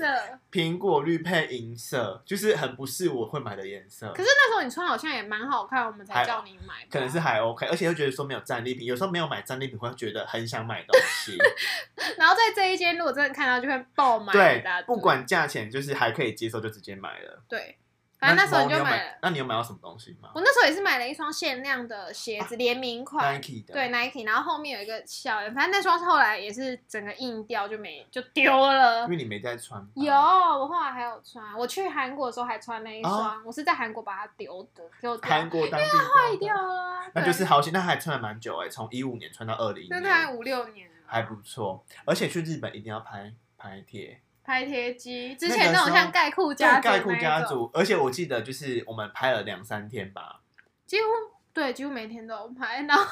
[0.53, 4.07] 苹果绿配银色，就是很不是我会买的颜色。
[4.12, 11.37] 可是那时候你穿好像也蛮好看，我们才叫你买，可能是还 OK，而且又觉得说没有战利品，有时候没有买战利品会觉得很想买东西。
[12.16, 17.77] 然后在这一间如果真的看到就会爆买，对，不管价钱就是还可以接受就直接买了，对。
[18.18, 20.31] 反正那时候你就买了，那你有买到什么东西吗？
[20.35, 29.05] 我那时候也是买了一双限量的鞋子，联名款，Nike 的，对 Nike，然后后面有一个小人，反正那双后来也是整个硬掉，就没就丢了。
[29.05, 29.87] 因为你没在穿。
[29.94, 37.02] 有，我后来还有穿，我去韩国的时候还穿那一双，我是在韩国把它丢的，丢掉，韩国当地坏掉了。
[37.14, 41.85] 那就是好险，那还穿了蛮久哎，从一五年穿到二零，那大概五六年，还不错。
[42.07, 44.20] 而且去日本一定要拍拍贴。
[44.46, 50.40] 拍贴机，之前那种像盖库家族，盖库家族，而且我记得就是我们拍了两三天吧，
[50.87, 51.06] 几乎
[51.52, 52.82] 对，几乎每天都拍。
[52.82, 53.04] 然后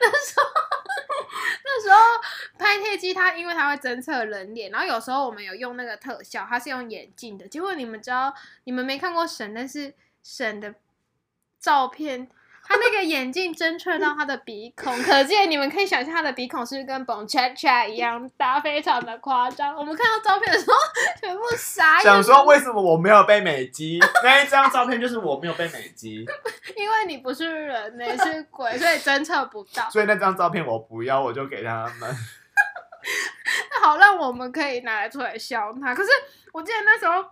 [0.00, 0.46] 那时候
[1.64, 1.96] 那时候
[2.58, 7.48] 拍贴机，它因为它会侦测人脸，然后有时候我们有用那个特效，它是用眼镜的。
[7.48, 10.74] 结果你们知道，你们没看过沈，但是沈的
[11.58, 12.28] 照片。
[12.68, 19.74] 他那个眼镜侦测到他的鼻孔，可见你们可以想象他的鼻孔是不是跟 Bon Cha Cha 一样大，非常的夸张。
[19.76, 20.76] 我们看到照片的时候，
[21.20, 22.02] 全部傻眼。
[22.02, 23.98] 想说为什么我没有被美肌？
[24.22, 26.24] 那一张照片就是我没有被美肌，
[26.76, 29.88] 因为你不是人，你是鬼，所以侦测不到。
[29.90, 32.16] 所以那张照片我不要，我就给他们。
[33.70, 35.92] 那好，让我们可以拿来出来笑他。
[35.94, 36.10] 可是
[36.52, 37.24] 我记得那时候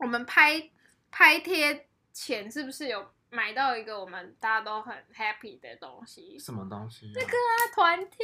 [0.00, 0.62] 我们拍
[1.10, 3.04] 拍贴前是不是有？
[3.30, 7.10] 买到一个我们大家都很 happy 的东西，什么东西？
[7.14, 8.16] 这个啊，团体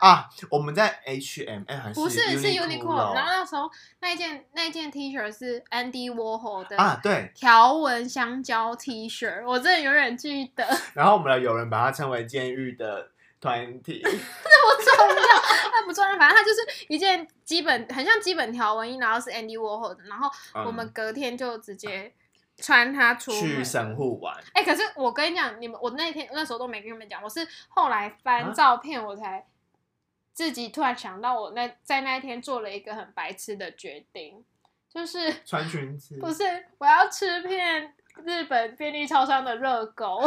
[0.00, 0.08] 啊！
[0.08, 3.14] 啊，我们在 H&M 还是不是是 Uniqlo？
[3.14, 10.66] 然后那时候那一件那一件 T 恤是 Andy Warhol 的啊，对，条纹香蕉 T 恤，我真的永远记得。
[10.94, 20.30] 然后我们有人把它称为监狱的团体， 这不重要，那不重要，反正它就是一件基本很像基本条纹衣，然后是 Andy Warhol 的，然后
[20.64, 22.14] 我们隔天就直接。
[22.60, 29.46] 穿它出去神户玩，哎、欸，可是我跟你讲，你们我那天那时候都没跟你们讲，我是后来翻照片，我才
[30.32, 34.44] 自己突然想到，我那在那一天做了一个很白痴的决定，
[34.92, 37.94] 就是 穿裙子，不是我要吃遍
[38.24, 40.20] 日本便利超商的热狗，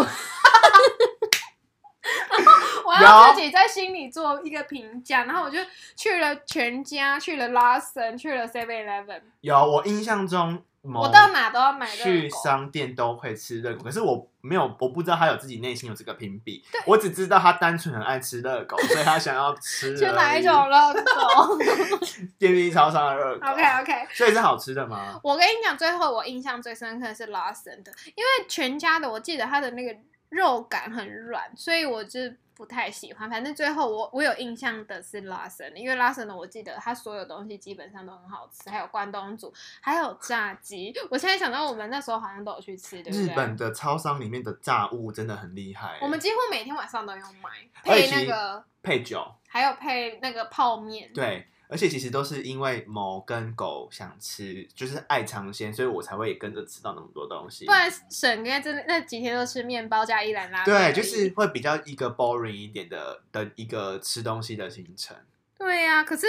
[2.99, 5.59] 然 后我要自己在心里做一个评价，然后我就
[5.97, 10.63] 去了全家，去了 Lawson，去了 Seven Eleven，有我印象中。
[10.83, 11.87] 我到哪都要买。
[11.87, 16.63] 去商店都会吃热狗，可是我没有，我不知道他有自己内心有这个屏蔽。
[16.85, 19.97] 我只知道他单纯很爱吃热狗，所以他想要吃。
[19.97, 21.57] 就哪一种热狗？
[22.39, 23.47] 便利超商的热狗。
[23.47, 24.07] OK OK。
[24.13, 25.19] 所以是好吃的吗？
[25.23, 29.95] 我跟你讲，最后我印象最深刻的是 Lawson 的，因为全家的我记得它的那个
[30.29, 32.19] 肉感很软，所以我就。
[32.61, 40.93] 不太喜欢，反正最后我我有印象的是 Lawson，因为 Lawson 的我记得它所有东西基本上都很好吃，还有关东煮，还有炸鸡。
[41.09, 43.25] 我现在想到我们那时候好像都有去吃，对不对？
[43.25, 47.49] 日本的超商里面的炸物真的很厉害，我们几乎每天晚上都要买，
[47.83, 51.11] 配那个配酒，还有配那个泡面。
[51.15, 51.47] 对。
[51.71, 57.65] 而且其实都是因为猫跟狗想吃，就是爱尝鲜，所以我才会跟着吃到那么多东西。
[57.65, 60.65] 不然沈应该真的那几天都吃面包加一兰拉面。
[60.65, 65.15] 对，就是会比较一个 boring 一点的的一个吃东西的行程。
[65.57, 66.27] 对呀、啊，可是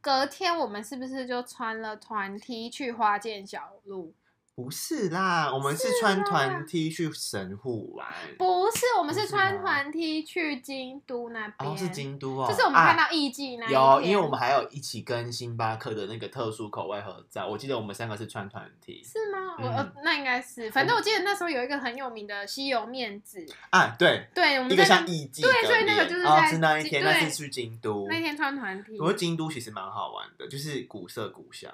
[0.00, 4.14] 隔天我们是不是就穿了团 T 去花见小路？
[4.56, 8.06] 不是啦，我们是穿团 T 去神户玩。
[8.38, 11.68] 不是，我们是穿团 T 去京都那边。
[11.68, 12.46] 哦，是京都哦。
[12.48, 13.98] 就是我们看到艺伎那、啊。
[13.98, 17.48] 有，因为我们还有一起跟星巴克的那个特殊口味合照。
[17.48, 19.02] 我记得我们三个是穿团 T。
[19.02, 19.56] 是吗？
[19.58, 23.44] 嗯、我那应该是，反正我记得那时候有一个很有名的西游面子。
[23.70, 24.28] 啊，对。
[24.32, 25.42] 对，我们一个像艺伎。
[25.42, 26.30] 对，所以那个就是在。
[26.30, 28.06] 哦，是那一天，那是去京都。
[28.08, 29.00] 那天穿团 T。
[29.00, 31.72] 我觉得京都其实蛮好玩的，就是古色古香。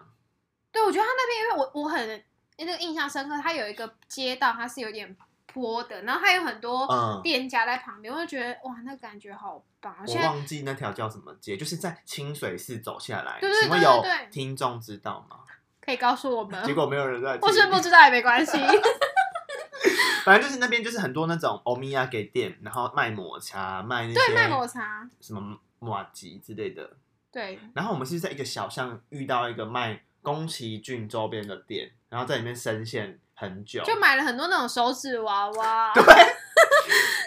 [0.72, 2.24] 对，我觉得他那边，因为我我很。
[2.64, 9.94] 那个印象深刻，它有一个街道，它是有点坡的，然后它有很多店家在旁边，嗯、我就觉得哇，那感觉好棒。
[10.06, 13.38] 我忘记那条叫什么街，就是在清水寺走下来。
[13.40, 15.38] 对对对对对，请问有听众知道吗？
[15.80, 16.62] 可以告诉我们。
[16.64, 17.38] 结果没有人在。
[17.38, 18.58] 或是不知道也没关系。
[20.22, 26.88] 反正就是那边就是很多那种欧米亚给店，然后卖抹茶，卖那些对卖抹茶，什么抹吉之类的。
[27.32, 27.58] 对。
[27.72, 31.90] 然后我们是在一个小巷遇到一个卖宫崎骏周边的店。
[32.08, 35.92] 然后在里面深陷很久，就买了很多那种手指娃娃。
[35.94, 36.02] 对，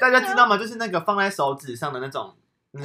[0.02, 0.58] 大家知道吗？
[0.58, 2.36] 就是那个放在手指上的那种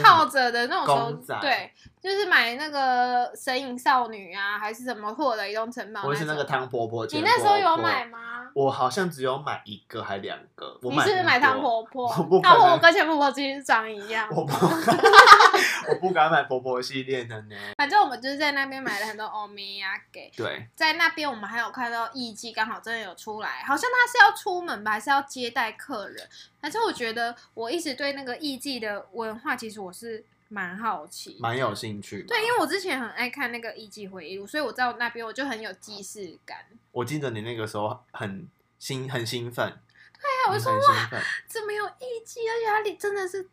[0.00, 7.06] 套着的那种公仔，对，就是买那个神隐少女啊，还是什么获得移动城堡，或是那个汤婆婆。
[7.06, 8.18] 你那时候有买吗？
[8.54, 10.78] 我好像只有买一个还两个。
[10.82, 12.08] 我你是不是买汤 婆婆？
[12.08, 14.28] 汤婆婆跟钱婆婆其实长一样。
[14.30, 14.52] 我不，
[15.90, 17.56] 我不敢买婆婆系列的呢。
[17.76, 20.30] 反正我们就是在那边买了很多欧米亚给。
[20.36, 26.26] 对，在那边我们还有看到艺伎，刚好真的有出来，好像他是要出门吧，还是要接待客人？
[26.60, 30.24] 反正我觉得我一直对那个艺伎的文化，其实我是。
[30.48, 32.22] 蛮好奇，蛮有兴趣。
[32.22, 36.58] 对，因为我之前很爱看那个《艺伎回忆录》，所以我在那边我就很有既视感。
[36.90, 39.66] 我记得你那个时候很兴很兴奋。
[40.14, 41.10] 对啊，我说哇，
[41.46, 42.40] 怎么有艺伎？
[42.48, 43.48] 而且他脸真的是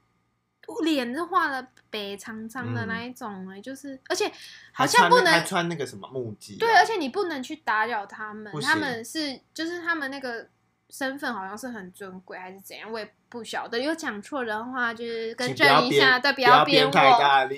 [0.83, 4.31] 脸是画了白长长的那一种哎、嗯，就是而且
[4.71, 6.57] 好像不能还穿那个什么木屐。
[6.57, 10.47] 对，而且你不能去打扰他们，他们是就是他们那个。
[10.89, 13.79] 身份好像是很尊贵还是怎样，我也不晓得。
[13.79, 16.91] 有讲错的话，就是更正一下，对，不要编我。
[16.97, 17.49] 好痛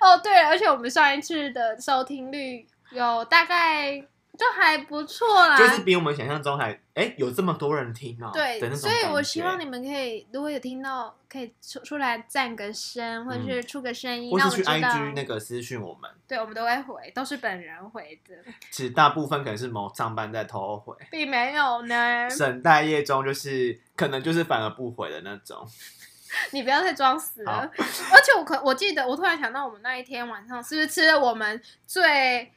[0.00, 0.18] 哦！
[0.22, 4.04] 对，而且我们上一次的收听率有大概。
[4.36, 8.32] 就还不错啦，就是比我们想象中还哎、欸、有这么多人听哦、喔。
[8.32, 14.30] 对，所以我希望你们可以，如果有听到，可以出出来赞个声，或者是出个声音。
[14.30, 18.34] 或是去 IG 那个私讯我们，对，我们都会回，都是本人回的。
[18.70, 22.28] 其实大部分可能是某上班在偷回， 并没有呢。
[22.28, 25.66] 省待业中就是可能就是反而不回的那种。
[26.52, 27.52] 你不要再装死了。
[27.72, 32.52] 而且我可我记得，我突然想到，我们那一天晚上是不是吃了我们最。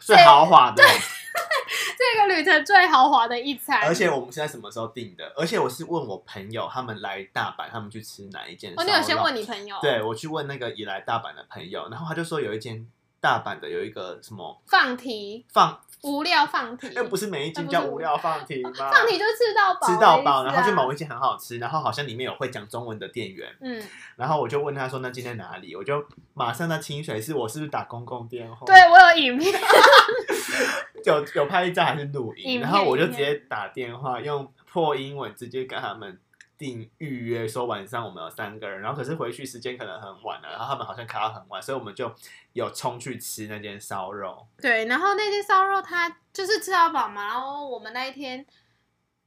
[0.00, 3.80] 最豪华的，这个旅程最豪华的一餐。
[3.82, 5.32] 而且我们现在什么时候订的？
[5.36, 8.72] 而且我是问我朋友，他们来大阪，他们去吃哪一间？
[8.76, 9.76] 哦，你有先问你朋友？
[9.80, 12.86] 对，我去问那个也来大阪的朋友，然后他就说有一间
[13.20, 15.80] 大阪的有一个什么放题放。
[16.02, 18.70] 无料放题，又不是每一间叫无料放题吗？
[18.90, 26.02] 放题就是吃到饱，吃到饱，然后去某一间很好吃，然后好像里面有会讲中文的店员，嗯，然后我就问他说：“那今天哪里？”我就
[26.32, 28.64] 马上在清水是我是不是打公共电话？
[28.64, 29.52] 对，我有影片，
[31.04, 32.60] 有有拍一张还是录音？
[32.62, 36.18] 然后我就直接打电话用破英文直接跟他们。
[36.60, 42.14] 定预约说晚上我们有三个人，然后可是回去时间可能很晚了，然后他们好像开到很晚，所以我们就
[42.52, 44.46] 有冲去吃那间烧肉。
[44.60, 48.44] 对，然后那间烧肉它就是吃到饱嘛，然后我们那一天，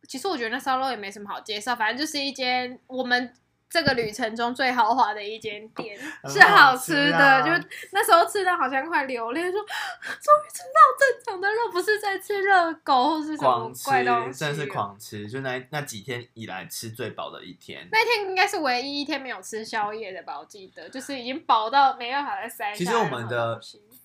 [0.08, 3.34] 其实我觉得那烧肉也没什么好介绍，反正就是一间我们。
[3.74, 5.98] 这个旅程中最豪华的一间店
[6.30, 17.90] 是好吃的，啊、就那时候吃的好像快流泪，说终于吃到正常的肉，不是在吃热狗或是什么怪东西，真的是狂吃，就那那几天以来吃最饱的一天。
[17.92, 20.38] 那天应该是唯一一天没有吃宵夜的吧？
[20.40, 22.72] 我记得就是已经饱到没办法再塞。
[22.76, 23.60] 其实我们的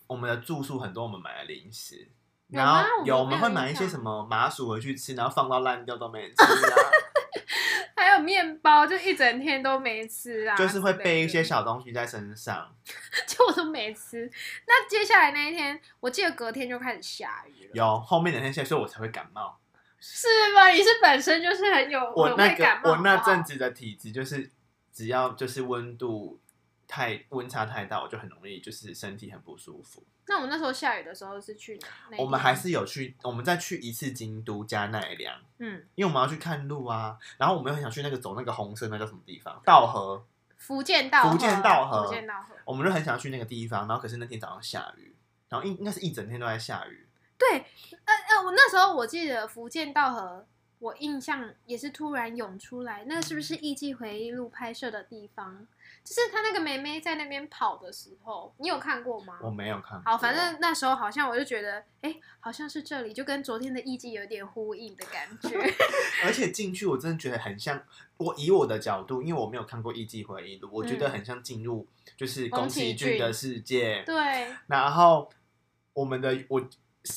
[0.07, 2.09] 我们的住宿很多，我们买了零食，
[2.49, 6.75] 然后有我们会买一些什么麻薯回去吃，然后放到烂掉都没人吃啊。
[7.97, 10.57] 还有面包，就一整天都没吃啊！
[10.57, 12.75] 就是会备一些小东西在身上，
[13.27, 14.31] 就我都没吃。
[14.67, 17.71] 那接下来那一天，我记得隔天就开始下雨了。
[17.75, 19.59] 有后面两天下雨，所以我才会感冒。
[20.01, 20.69] 是吗？
[20.69, 22.65] 你是本身就是很有我那个？
[22.85, 24.51] 我那阵子的体质就是，
[24.93, 26.41] 只要就是温度
[26.89, 30.03] 太温差太大，我就很容易就是身体很不舒服。
[30.27, 31.79] 那我们那时候下雨的时候是去
[32.11, 32.19] 哪？
[32.19, 35.41] 我们还是有去，我们再去一次京都加奈良。
[35.59, 39.61] 嗯，因为我们要去看路啊，然后我们又很想去那个走那个红色那叫什么地方？
[39.65, 40.25] 稻荷。
[40.57, 41.31] 伏见稻荷。
[41.31, 42.05] 伏见稻荷。
[42.05, 42.55] 伏见稻荷。
[42.65, 45.15] 我们就很想要去那个地方，然后可是那天早上下雨，
[45.49, 47.07] 然后应应该是一整天都在下雨。
[47.39, 50.47] 对，呃呃，我那时候我记得福建道河，
[50.81, 55.67] 我印象也是突然涌出来，那是不是《艺伎回忆录》拍摄的地方？
[56.09, 59.39] 就是他那个妹妹在那边跑的时候，你有看过吗？
[59.43, 60.11] 我没有看过。
[60.11, 65.51] 好，反正那时候好像我就觉得，哎、欸，好像是这里，就跟昨天的艺伎有点呼应的感觉。
[66.25, 67.79] 而且进去我真的觉得很像，
[68.17, 74.03] 我以我的角度，因为我没有看过《艺伎回忆录》，我觉得很像进入就是宫崎骏的世界。
[74.07, 74.49] 对。
[74.67, 75.31] 然后
[75.93, 76.67] 我们的我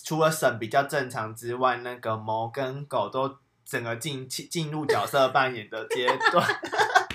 [0.04, 6.46] 除了省比较正常之外，那个猫跟狗都整个进进入角色扮演的阶段。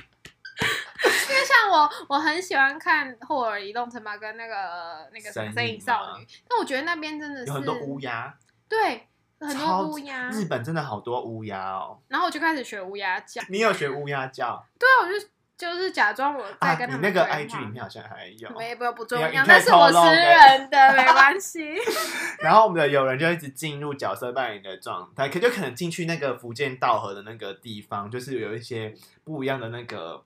[1.76, 8.34] 我我很喜欢看《霍尔移动城堡》跟那个那个《神隐少女》，但我觉得那边真的是有很多乌鸦，
[8.68, 9.06] 对，
[9.40, 10.28] 很多乌鸦。
[10.30, 11.98] 日本真的好多乌鸦哦。
[12.08, 13.42] 然后我就开始学乌鸦叫。
[13.48, 14.64] 你有学乌鸦叫？
[14.78, 15.26] 对啊，我就
[15.58, 16.96] 就是假装我在跟他们、啊。
[16.96, 21.74] 你那个 IG 里面好像还有，没不不重要，那是我私人的，没关系。
[22.40, 30.24] 然后我们的友人就一直进入角色扮演的状态，可就可能进去那个福建道河的那个地方，就是有一些不一样的那个。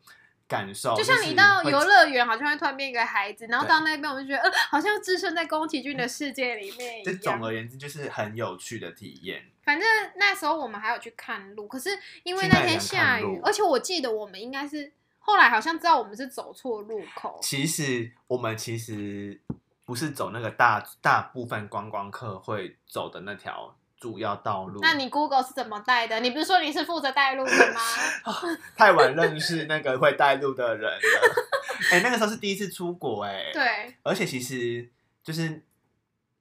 [0.51, 7.05] 感受就像你到游乐园，好像会突然变一个孩子，然后到那边我就觉得，呃，好像置身在宫崎骏的世界里面 一样。
[7.05, 9.45] 这总而言之，就是很有趣的体验。
[9.63, 11.91] 反正那时候我们还有去看路，可是
[12.25, 17.39] 因为那天下雨，而且我记得我们应该是后来好像知道我们是走错路口。
[17.41, 19.41] 其实我们其实
[19.85, 24.81] 不是走那个大大部分观光客会走的那条主要道路。
[24.81, 26.19] 那你 Google 是怎么带的？
[26.19, 27.81] 你不是说你是负责带路的吗？
[28.75, 31.35] 太晚认识那个会带路的人了。
[31.93, 34.89] 哎、欸，那个时候是第一次出国、欸，哎，对，而且其实
[35.23, 35.63] 就是。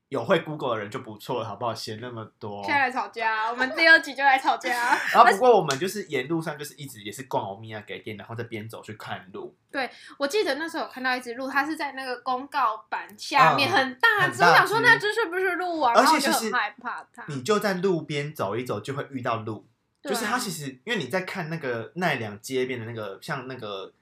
[0.10, 1.74] 有会 Google 的人就不错了，好不好？
[1.74, 4.70] 嫌那么多，现在来吵架，我们第二集就来吵架。
[5.14, 9.56] 然后不过我们就是沿路上就是一直也是逛欧米亚给店，然后在边走去看路。
[9.72, 9.88] 对，
[10.18, 15.94] 我记得那时候有看到一只鹿，它是在那个公告板下面，嗯、很大只，我想说那只是不是鹿啊？
[15.96, 17.24] 而且就很害怕它。
[17.28, 19.68] 你就在路边走一走，就会遇到鹿。
[20.02, 23.94] 啊、就是它其实因为你在看那个奈良街边的那个像那个。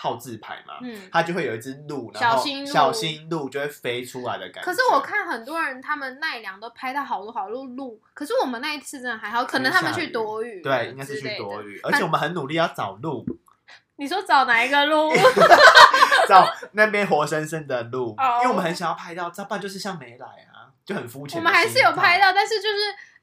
[0.00, 4.62] 号字牌嘛，嗯，它就会有一只鹿，然后小心鹿，小心鹿就会飞出来的感觉。
[4.62, 13.26] 可是我看很多人他们奈良都拍到好多好多鹿，可是我们那一次真的还好，可能他们去躲雨，对，应该是去躲雨，而且我们很努力要找鹿。
[13.96, 15.12] 你说找哪一个鹿？
[16.26, 18.42] 找那边活生生的鹿，oh.
[18.42, 21.38] 因为我们很想要拍到，要不然就是像没来啊，就很肤浅。
[21.38, 22.76] 我们还是有拍到，但是就是。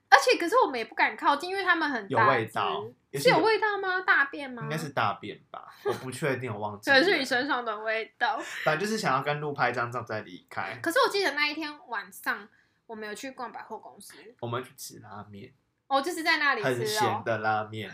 [0.09, 2.81] 而且，可是我们也不敢靠近，因为他们很大，有味道，
[3.17, 4.01] 是，是有味道吗？
[4.01, 4.61] 大便吗？
[4.63, 6.91] 应该是大便吧，我不确定，我忘记。
[6.91, 8.39] 可能是你身上的味道。
[8.63, 10.77] 反正就是想要跟路拍张照再离开。
[10.81, 12.47] 可是我记得那一天晚上，
[12.85, 15.53] 我没有去逛百货公司，我们去吃拉面。
[15.87, 17.91] 哦，就是在那里吃，很咸的拉面。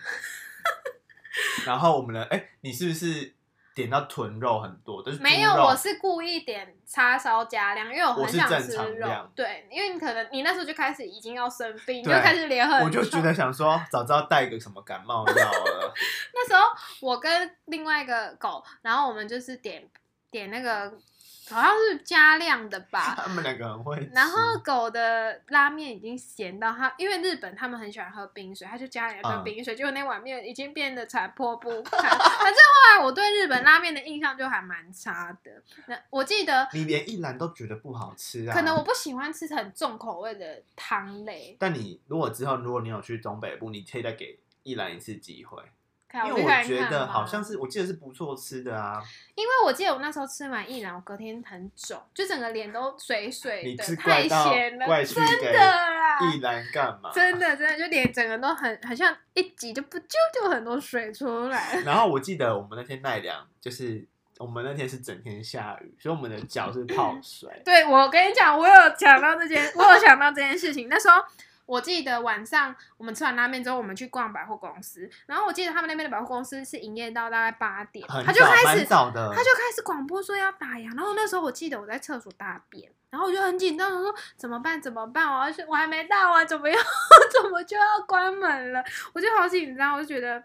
[1.66, 3.34] 然后我们的，哎、欸，你是不是？
[3.76, 9.08] 点到臀肉很多，但是没有，我是故意点叉烧加量，因为我很想吃肉。
[9.36, 12.84] 对，因为你可能你那时候就开始已经要生病，你就开始脸很。
[12.84, 15.94] 我就觉得想说，早知道带个什么感冒药了。
[16.34, 16.62] 那时候
[17.02, 19.84] 我跟另外一个狗，然后我们就是点
[20.30, 20.94] 点那个。
[21.50, 24.10] 好像是加量的吧， 他们两个很会。
[24.14, 32.00] 然后狗的拉面已经咸到它，因为日本他们很喜欢喝冰水，他就加了一份冰水，嗯、结果那碗面已经变得残破不堪。
[32.02, 35.52] 反正后来我对日本拉面的印象就还蛮差的。
[35.88, 38.54] 那我记得你连一兰都觉得不好吃啊？
[38.54, 41.58] 可能我不喜欢吃很重口味的汤类。
[41.60, 45.62] 但你如果之后如果你有去东北部，你可以再给一兰一次机会。
[46.14, 49.02] 看因为我觉得好像是，我记得是不错吃的啊。
[49.34, 56.20] 因为我记得我那时候吃完一兰，我隔天很肿，就整个脸都水水的，太咸了，真的啦。
[56.32, 57.10] 一兰干嘛？
[57.12, 61.82] 真的真的，就脸整个都很，好像一挤就不就就很多水出来。
[61.84, 64.06] 然后我记得我们那天奈良，就是
[64.38, 67.50] 我们那天是整天下雨，所以我们的脚是泡水。
[67.66, 70.88] 对，我跟你讲，我有想到这件，我有想到这件事情。
[70.88, 71.16] 那时候。
[71.66, 75.10] 我记得晚上我们吃完拉面之后，我们去逛百货公司。
[75.26, 79.06] 然后我记得他们那边的百货公司是营业到大概八点，他就开始他
[79.44, 80.86] 就开始广播说要打烊。
[80.96, 84.82] 然后那时候我记得我在厕所大便，然后我就很紧张，我说怎么办？
[84.82, 85.26] 怎么办？
[85.28, 86.78] 我要去我还没到啊，怎么样？
[87.42, 88.84] 怎么就要关门了？
[89.14, 90.44] 我就好紧张，我就觉得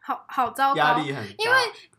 [0.00, 1.56] 好好糟糕，压力很大，因为。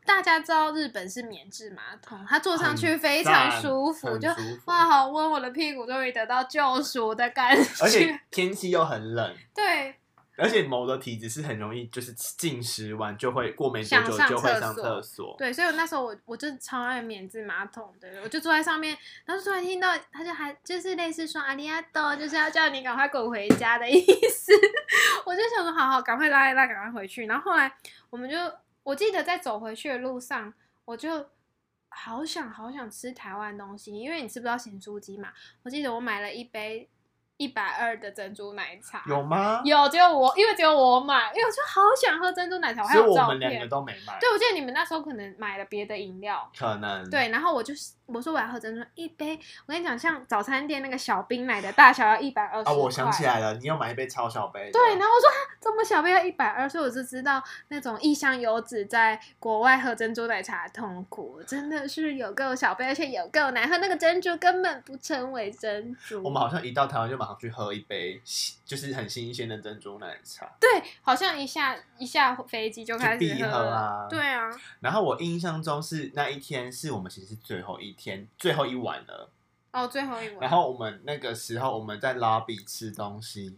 [0.08, 4.30] 大家知道日本是免治马桶，它坐上去非常舒服，就
[4.66, 7.84] 哇，好温，我的屁股终于得到救赎的感觉。
[7.84, 9.96] 而且天气又很冷， 对。
[10.40, 15.36] 而且某的体质是很容易，就是进食完就会过没多久就会上厕所。
[15.36, 18.96] 对，所以我那时候我我就超爱免治马桶的，我就坐在上面，
[19.26, 24.54] 然后突然听到他就还就是类似说阿里阿多，就是要叫你赶快滚回家的意思。
[25.26, 27.26] 我就想说，好好，赶快拉一拉，赶快回去。
[27.26, 27.72] 然后后来
[28.12, 28.38] 我们就。
[28.88, 30.54] 我记得在走回去的路上，
[30.86, 31.30] 我就
[31.90, 35.30] 好想好想吃台湾东西，因为你吃不到咸酥鸡嘛。
[35.64, 36.90] 我记得我买了一杯。
[37.40, 39.62] 一百二的珍珠奶茶有吗？
[39.64, 43.24] 有，只有我，因为只有我买，因为我就好想喝珍珠奶茶，我还有照片。
[43.26, 44.18] 我们两个都没买。
[44.20, 47.08] 对，我记得你们那时候可能买了别的饮料，可能。
[47.12, 47.76] 对，然后我就
[48.08, 52.70] 我说我要喝珍珠，一杯，我跟你讲，像早餐店那个小冰奶的大小要一百二十。
[52.70, 54.72] 啊，我想起来了，你要买一杯超小杯。
[54.72, 55.30] 对，然后我说
[55.60, 66.24] 这么小杯要一百二，所以我就知道那种异乡游子在国外喝珍珠奶茶的痛苦，真的是有够小杯，而且有够难喝，那个珍珠根本不称为珍珠。
[66.24, 68.22] 我们好像一到台湾就马上去喝一杯。
[68.68, 70.70] 就是很新鲜的珍珠奶茶，对，
[71.02, 74.52] 好像一下一下飞机就开始必喝啊，对啊。
[74.82, 79.32] 然后我印象中是那一天是我们其实是最后一天，最后一晚了。
[79.72, 80.40] 哦，最后一晚。
[80.42, 83.58] 然后我们那个时候我们在 lobby 吃东西，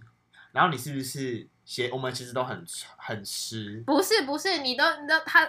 [0.51, 1.89] 然后你是不是鞋？
[1.93, 2.65] 我们其实都很
[2.97, 3.84] 很湿。
[3.86, 5.47] 不是不是，你都你都他。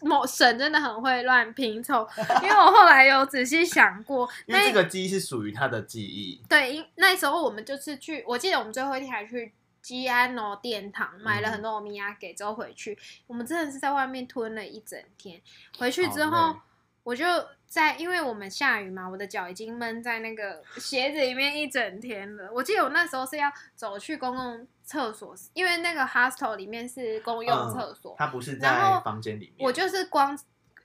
[0.00, 2.08] 某神真的很会乱拼凑，
[2.42, 6.40] 因为我后来有仔细想过， 因为这个记忆是属于他的记忆。
[6.48, 9.52] 对，因那时候我们就是去，我记得我们最后一天还去
[9.82, 12.96] 基安诺殿堂买了很多欧米亚给之后回去，
[13.26, 15.38] 我们真的是在外面吞了一整天。
[15.76, 16.56] 回去之后，
[17.02, 17.26] 我就
[17.74, 22.48] 在，因为我们下雨嘛，我的脚已经闷在那个鞋子里面一整天了。
[22.52, 28.70] 我记得我那时候是要走去公共厕所，因为那个 hostel 里面是公用厕所，它不是在
[29.04, 29.66] 房间里面。
[29.66, 30.38] 我就是光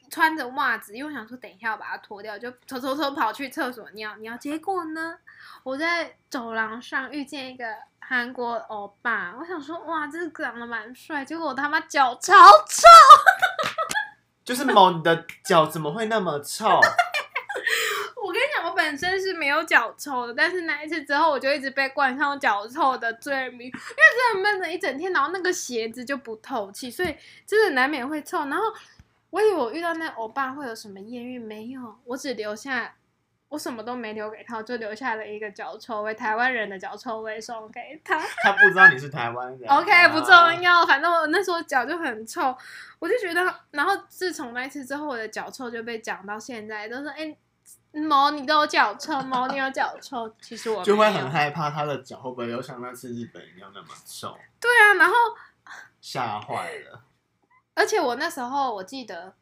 [0.10, 4.36] 穿着袜子，因为我想说等一下我把它脱掉，就偷偷偷跑去厕所尿尿。
[4.36, 5.20] 结果呢，
[5.62, 7.66] 我在走廊上遇见一个
[8.00, 12.34] 韩国欧巴，我想说哇，这个长得蛮帅，结果我他妈脚超
[12.68, 12.82] 臭。
[14.50, 16.66] 就是某你的脚怎么会那么臭？
[18.20, 28.40] 我跟你讲，我本身是没有脚臭的，但是那一次之后，我就一直被冠上脚臭的罪名，因为真的闷了一整天，然后那个鞋子就不透气，所以真的难免会臭。
[28.46, 28.64] 然后
[29.30, 32.96] 我以为我遇到那欧巴会有什么艳遇，没有，我只留下。
[33.50, 38.20] 我什么都没留给他，我就留下了一个脚臭味，台湾人的脚臭味送给他。
[38.44, 39.68] 他不知道你是台湾人。
[39.68, 42.56] OK，不重要，反正我那时候脚就很臭，
[43.00, 43.42] 我就觉得，
[43.72, 47.36] 然后自从那一次之后，我的脚臭就被讲到现在，都说哎，
[47.92, 50.32] 毛你都有脚臭，毛你有脚臭。
[50.40, 54.38] 其实我就会很害怕他的脚会不会又像那次日本一样那么臭。
[54.60, 55.16] 对啊，然后
[56.00, 57.02] 吓坏了。
[57.74, 59.34] 而且我那时候我记得，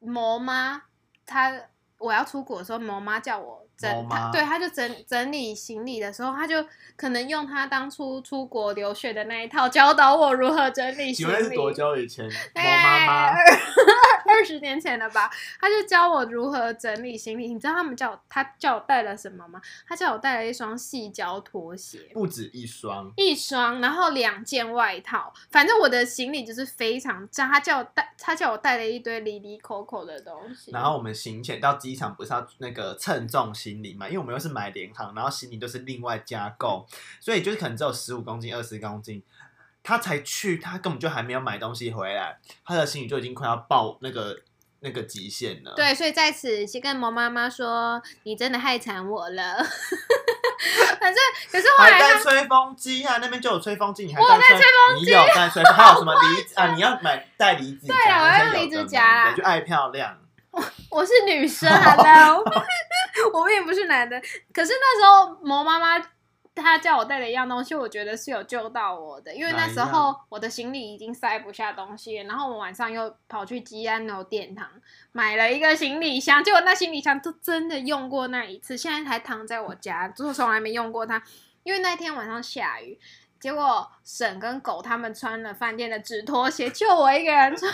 [0.00, 0.82] 毛妈
[1.24, 1.52] 她。
[1.98, 6.64] 我要出国的时候，我妈叫我整，他对，他就整整理行李的时候，他就
[6.96, 11.44] 可能用他当初出国留学的那一套教导我如何整理行李。
[11.44, 12.28] 是多久以前？
[12.54, 13.34] 毛妈妈。
[14.26, 17.52] 二十年前了吧，他就教我如何整理行李。
[17.52, 19.60] 你知道他们叫我他叫我带了什么吗？
[19.86, 25.32] 他叫我带了一双细胶拖鞋，不止一双，一双，然后两件外套。
[25.50, 27.48] 反正我的行李就是非常脏。
[27.48, 30.72] 他叫我带，他叫我带了一堆里里口口的东西。
[30.72, 34.06] 然后我们行前到机场不是要那个称重行李嘛？
[34.06, 36.86] 因为我们又是买联航，然后行李都是另外加购，
[37.20, 39.22] 所以就是可能只有十五公斤、二十公斤。
[39.82, 44.40] 他才去，他根本就还没有买东西回来，他的行李就已经快要爆那个
[44.80, 45.74] 那个极限了。
[45.74, 49.56] 对，所以在此先跟毛妈妈说，你真的害惨我了。
[50.98, 56.72] 反正可是后来还带吹风机啊，那边就有吹风机，你还我带吹风机，你有带吹风，还有什么 离子啊？
[56.72, 60.18] 你要买带离子夹，对啊，我要离子夹，就爱漂亮。
[60.54, 60.64] 我
[60.98, 62.42] 我是女生，Hello，
[63.34, 64.20] 我并不是男的。
[64.52, 66.04] 可是那时候毛妈妈。
[66.56, 74.68] 她叫我带了一样东西，我觉得是有救到我的，因为那时候我的行李已经塞不下东西，然后我晚上又跑去吉安楼殿堂
[75.10, 81.20] 买了一个行李箱，结果那行李箱都真的用过那一次，现在还躺在我家，就从来没用过它，
[81.64, 83.00] 因为那天晚上下雨。
[83.44, 87.70] 结果婶跟狗他们穿了饭店的纸拖鞋，就我一个人穿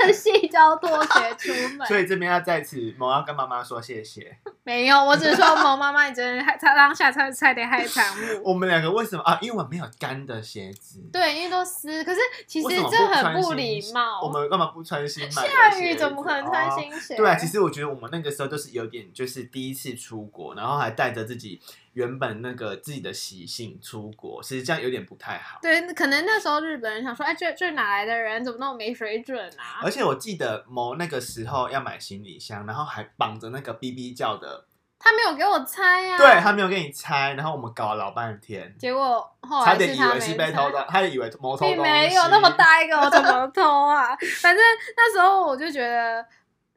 [0.00, 1.86] 着矽胶拖鞋出门。
[1.86, 4.36] 所以这边要在此，萌要跟妈妈说谢谢。
[4.64, 8.04] 没有，我只是说萌妈妈，你真的害他当下差差点害惨
[8.42, 8.50] 我。
[8.50, 9.38] 我们两个为什么啊？
[9.40, 10.98] 因为我没有干的鞋子。
[11.12, 12.02] 对，因为都湿。
[12.02, 14.20] 可是其实这很不礼貌。
[14.20, 15.48] 我们干嘛不穿新买的？
[15.48, 17.14] 下雨怎么可能穿新鞋？
[17.14, 17.18] 哦？
[17.18, 21.60] 对啊，其实我觉得我们那个时候都是有点，就是第一次出国，然后还带着自己。
[21.94, 25.58] 原本那个自己的习性出国，其实这样有点不太好。
[25.62, 29.80] 对，可能那时候日本人想说，哎，这这哪来的人，怎么那么没水准啊？
[29.82, 34.66] 而且我记得某那个时候要买行李箱，然后还绑着那个哔哔叫的。
[34.98, 36.18] 他没有给我拆呀、啊。
[36.18, 39.72] 对，他没有给你拆，然后我们搞了老半天，结果后来他。
[39.72, 41.66] 差点以为是被偷的，他以为偷偷。
[41.66, 44.16] 你没有那么大一个，我怎么偷啊？
[44.40, 44.64] 反正
[44.96, 46.26] 那时候我就觉得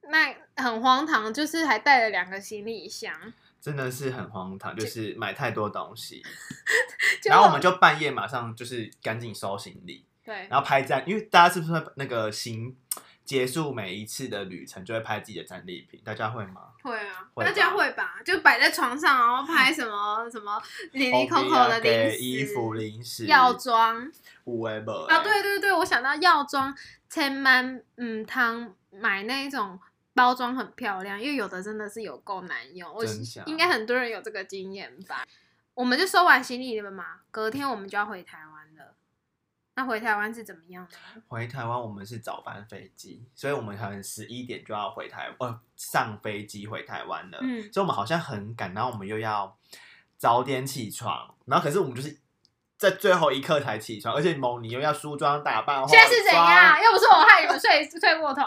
[0.09, 3.13] 那很荒唐，就是还带了两个行李箱。
[3.67, 6.23] 真的是很荒唐，就是买太多东西，
[7.27, 12.73] 然后我们就半夜马上就是赶紧收行李，对，然后拍照，因为大家是不是那个行
[13.25, 15.99] 结束每一次的旅程就会拍自己的战利品？
[16.01, 16.61] 大家会吗？
[16.81, 18.21] 会啊，大家会吧？
[18.23, 20.63] 就摆在床上，然后拍什么什么
[20.93, 24.09] 零零口口的零食、衣服、零食、药妆
[24.45, 26.73] ，whatever 啊，对对对，我想到药妆，
[27.09, 29.77] 千万嗯，汤买那一种。
[30.17, 32.91] 包装很漂亮，因为有的真的是有够难用。
[32.91, 33.05] 我
[33.45, 35.23] 应该很多人有这个经验吧？
[35.75, 38.95] 我们就收完行李了嘛，隔天我们就要回台湾了。
[39.75, 41.21] 那回台湾是怎么样呢？
[41.27, 47.37] 回台湾我们是早班飞机，所以我们可能十一点就要回台，呃，上飞机回台湾了。
[47.41, 49.55] 嗯，所以我们好像很赶，然后我们又要
[50.17, 52.17] 早点起床，然后可是我们就是。
[52.77, 55.87] 在最后一刻才起床，而且某你又要梳妆打扮。
[55.87, 56.79] 现在是怎样？
[56.83, 58.43] 又不是我害你们睡睡过头。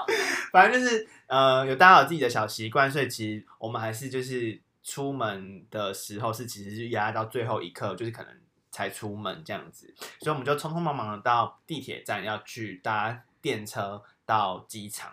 [0.52, 8.32] 反正就是呃，有大家有自己的小习惯，所以其实我们还是就是出门的时候是其实是压到最后一刻，就是可能
[8.70, 9.92] 才出门这样子。
[10.20, 15.12] 所以我们就匆匆忙忙的到地铁站要去搭电车到机场，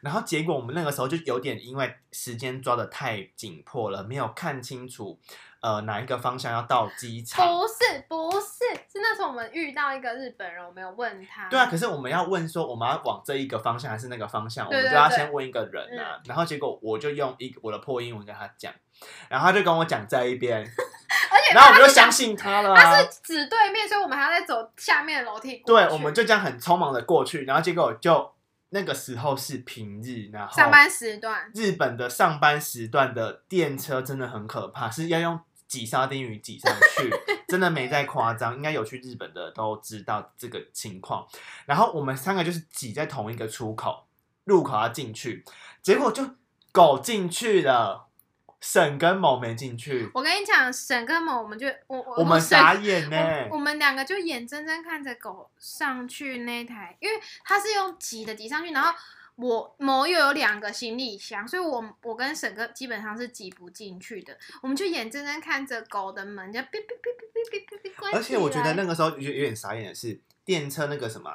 [0.00, 5.20] 然后结果我们那个时候就有点因为时间抓的太紧迫了，没有看清楚。
[5.64, 7.48] 呃哪一个方向要到机场？
[7.48, 11.48] 不是不是，是那时候我们遇到一个日本人，我没有问他。
[11.48, 16.16] 对啊，可是我们要问说我们要往这一个方向还是那个方向，我们就要先问一个人啊。
[16.16, 18.70] 嗯、然后结果我就用一我的破英文跟他讲，
[19.30, 20.62] 然后他就跟我讲在一边，
[21.54, 22.76] 然后我们就相信他了、啊。
[22.76, 25.62] 他是指对面，所以我们还要再走下面的楼梯。
[25.64, 28.34] 对，我们就这样很匆忙的过去，然后结果就。
[28.70, 35.38] 那个时候是平日，然后上班时段，日本的上班时段的电车真的很可怕，是要用
[35.74, 37.10] 挤沙丁鱼挤上去，
[37.48, 38.54] 真的没在夸张。
[38.54, 41.26] 应该有去日本的都知道这个情况。
[41.66, 44.06] 然后我们三个就是挤在同一个出口
[44.44, 45.44] 入口要进去，
[45.82, 46.36] 结果就
[46.70, 48.06] 狗进去了。
[48.60, 58.90] 沈跟某没进去，我跟你讲，沈跟某，我们就我我我们傻眼呢，我们两个就眼睁睁看着狗上去那台，因为它是用挤的挤上去，然后
[59.36, 71.30] 我某又有两个行李箱，所以我我跟沈哥基本上是挤不进去的，我们就眼睁睁看着狗的门就哔哔哔哔哔哔哔关，而且我觉得那个时候有有点傻眼的是电车那个什么。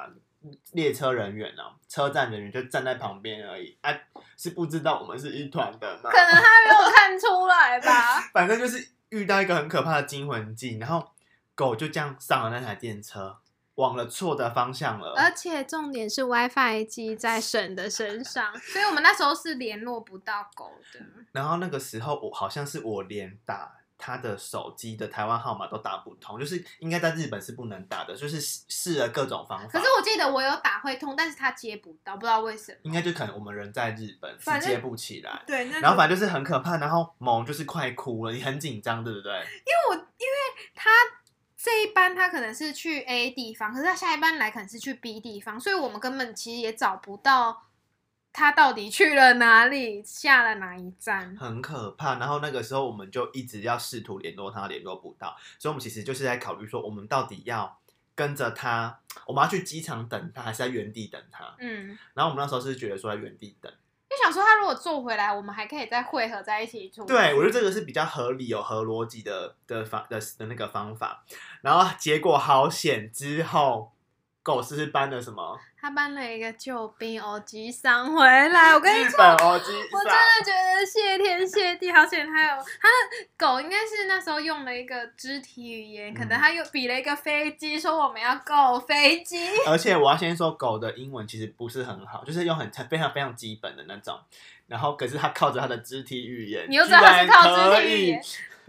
[0.72, 1.76] 列车人员呢、啊？
[1.86, 4.00] 车站人员就站在旁边而已，哎、啊，
[4.38, 6.08] 是不知道我们是一团的吗？
[6.10, 8.22] 可能他没有看出来吧。
[8.32, 11.10] 反正就是遇到一个很可怕的惊魂记，然后
[11.54, 13.36] 狗就这样上了那台电车，
[13.80, 15.14] 往了错的方向了。
[15.16, 21.00] 而且重点是 WiFi 机在沈的身上，所以我们那时候是联络不到狗的。
[21.32, 23.72] 然后那个时候我好像是我连打。
[24.02, 29.66] 他的手机的台湾号码都打不通，就是应该在日本是不能打的，就是试了各种方法。
[29.68, 32.78] 可是我记得我有打会通，但是他接不到，不知道为什么。
[32.84, 35.42] 应该就可能我们人在日本是接不起来。
[35.46, 39.30] 对，然后反正就是很可怕，然后萌就是快哭了，你很紧张，对不对？
[39.34, 40.88] 因为我因为他
[41.62, 47.66] 这一班他可能是去 A 地方，可是他下一班来可能是去 B 地方，所以我们根本其实也找不到。
[48.32, 50.00] 他到底去了哪里？
[50.04, 51.36] 下了哪一站？
[51.36, 52.16] 很可怕。
[52.20, 55.36] 然后那个时候，我们就一直要试图联络他，联络不到。
[55.58, 57.80] 所以，我们其实就是在考虑说，我们到底要
[58.14, 61.56] 跟着他，我们要去机场等他，还是在原地等他？
[61.58, 61.98] 嗯。
[62.14, 63.70] 然后我们那时候是觉得说在原地等，
[64.10, 67.04] 就想说他如果做回来，我们还可以再汇合在一起住。
[67.04, 71.24] 对，我觉得这个是比较合理、有合逻辑的的方的的那个方法。
[71.62, 73.92] 然后结果好险，之后
[74.42, 75.56] 狗是不是搬了什么？
[75.80, 89.48] 他搬了一个救兵欧吉桑回来，我跟你说，我真的觉得谢天谢地，好险他有他的狗，应该是那时候用了一个肢体语言，可能他又比了一个飞机，说我们要够飞机。
[89.66, 94.20] 而且我要先说，狗的英文其实不是很好，就是用很非常非常基本的那种，
[94.66, 98.22] 然后可是他靠着他的肢体语言，你又知道他是靠肢体语言。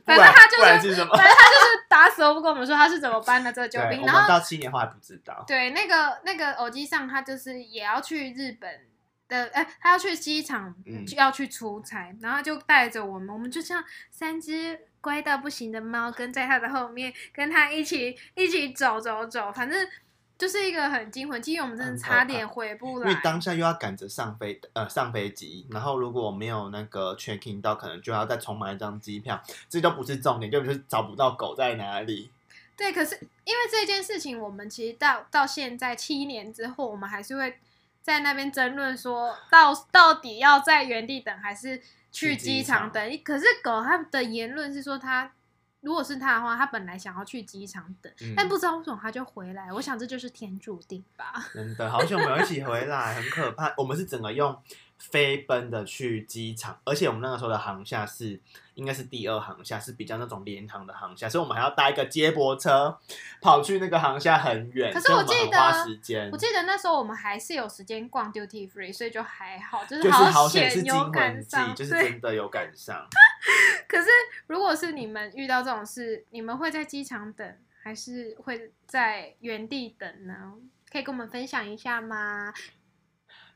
[0.03, 4.01] 反正他就是，是反正他就是打死都不跟我们说他是怎么搬的这个救兵。
[4.05, 5.43] 然后到七年后还不知道。
[5.45, 8.87] 对，那个那个偶机上他就是也要去日本
[9.27, 10.73] 的，哎、欸，他要去机场，
[11.05, 19.87] 就要去出差，嗯、然后就带着我们，我们就像三只乖到不行的猫跟在他的后面，跟他一起一起走走走，反正。
[20.41, 23.07] 就是一个很惊魂记，因为我们真的差点回不来。
[23.07, 29.39] 因为当下又要赶着上飞呃上飞机，然后如果没有那个 check in 到，可能就要再重买一张机票，
[29.69, 32.31] 这都不是重点，就是找不到狗在哪里。
[32.75, 37.59] 对，可是因为这件事情，我们其实到到现在七年之后，我们还是会
[38.01, 41.79] 在那边争论，说到到底要在原地等还是
[42.11, 43.19] 去机场等。
[43.23, 45.31] 可是狗它的言论是说它。
[45.81, 49.73] 如果是他的话，他本来想要去机场等，嗯、但不知道为什么他就回来。
[49.73, 51.33] 我想这就是天注定吧。
[51.53, 53.73] 真的，好久没有一起回来，很可怕。
[53.77, 54.55] 我们是整个用
[55.01, 58.39] 飞奔的去机场，而且我们那个时候的航厦是
[58.75, 62.97] 应该是第二航厦，是比较那种联航的航厦，所以我们还要搭一个接驳车
[63.41, 64.93] 跑去那个航厦很远。
[64.93, 73.07] 可是我记得，花时间我记得那时候我们还是有时间逛 duty free，所以就还好，就是好险，就是是惊魂记，对 就是真的有赶上。
[73.87, 74.07] 可是
[74.47, 80.53] 如果是你们遇到这种事，你们会在机场等，还是会在原地等呢？
[80.91, 82.53] 可以跟我们分享一下吗？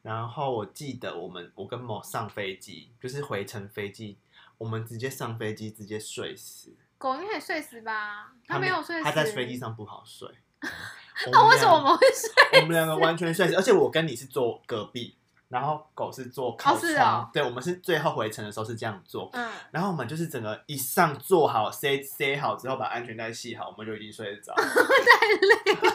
[0.05, 4.19] 然后我记得我们我跟某上飞机，就是回程飞机，
[4.59, 6.75] 我们直接上飞机直接睡死。
[6.99, 8.31] 狗应该也睡死吧？
[8.47, 10.29] 他没有睡死，他在飞机上不好睡。
[11.31, 12.61] 那为什么我们会睡？
[12.61, 15.17] 我们两个完全睡死，而且我跟你是坐隔壁。
[15.47, 19.29] 然后狗是坐靠窗，哦哦、对，我们是最后回程的时候是这样做。
[19.33, 24.53] 嗯，然后我们就是整个一上坐好塞塞好之后，把安全带系好，我们就已经睡得着。
[24.57, 25.93] 太累了。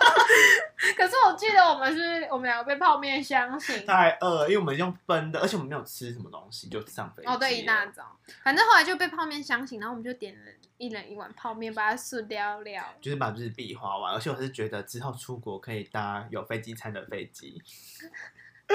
[0.96, 3.84] 可是我记得我们是我们两个被泡面相醒。
[3.86, 7.28] 太饿了，因为我们用奔的，而且我们没有吃什么东西就上飞机。
[7.28, 12.82] 哦，对，一大早，反正后来就被泡面相醒，然后我们就点了一人一碗泡面，把它吃掉了。
[13.00, 17.62] 就是把日币花完，而且我是觉得之后出国可以搭有飞机餐的飞机。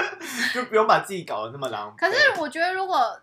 [0.53, 1.95] 就不用把自己搞得那么狼狈。
[1.97, 3.19] 可是我觉得如果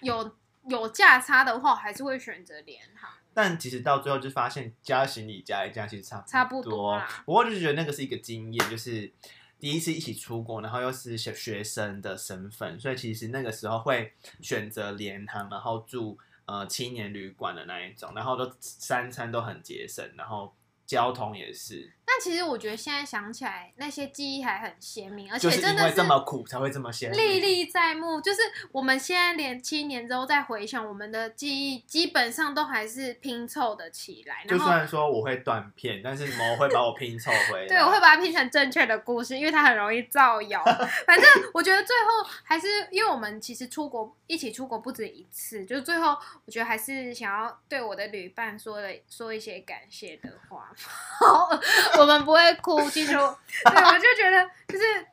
[0.00, 0.36] 有
[0.68, 3.10] 有价差的话，我还是会选择联航。
[3.32, 7.02] 但其实到最后就发现加行李加一加其实差差不多。
[7.24, 9.12] 不过就觉得那个是一个经验，就是
[9.58, 16.16] 第一次一起出国，然后又是学学生的身份，所以其实那个时候会选择联航，然后住
[16.46, 20.54] 呃青年旅馆的那一种，然后都三餐都很节省，然后
[20.86, 21.92] 交通也是。
[22.14, 28.20] 但其实我觉得现在想起来，那些记忆还很鲜明，而且真的是这么苦才会这么鲜明，历历在目。
[28.20, 28.40] 就是
[28.70, 34.44] 我们现在连七年之后再回想，我们的记忆基本上都还是拼凑的起来。
[34.48, 37.66] 就算说我会断片，但是我会把我拼凑回来。
[37.74, 40.62] 对，我会把它拼成正确的故事，因为它很容易造谣。
[41.04, 50.72] 反正我觉得最后还是，因为我们其实出国一起出国不止一次，就是最后我觉得还是想要对我的旅伴说了说一些感谢的话。
[51.18, 51.50] 好。
[52.04, 53.12] 我们不会哭， 其实。
[53.14, 55.06] 对，我就觉得就是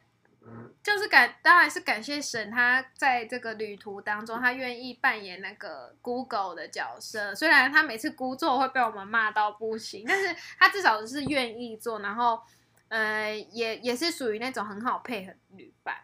[0.83, 7.33] 就是感，当然是感谢神，他在这个旅途当中，他愿意扮演那个 Google 的角色。
[7.33, 12.41] 虽然他每次估错会被我们骂到不行，但是他至少是愿意做，然后
[12.89, 15.95] 呃，也也是属于那种很好配合旅伴。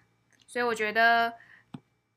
[0.47, 1.33] 所以我觉得。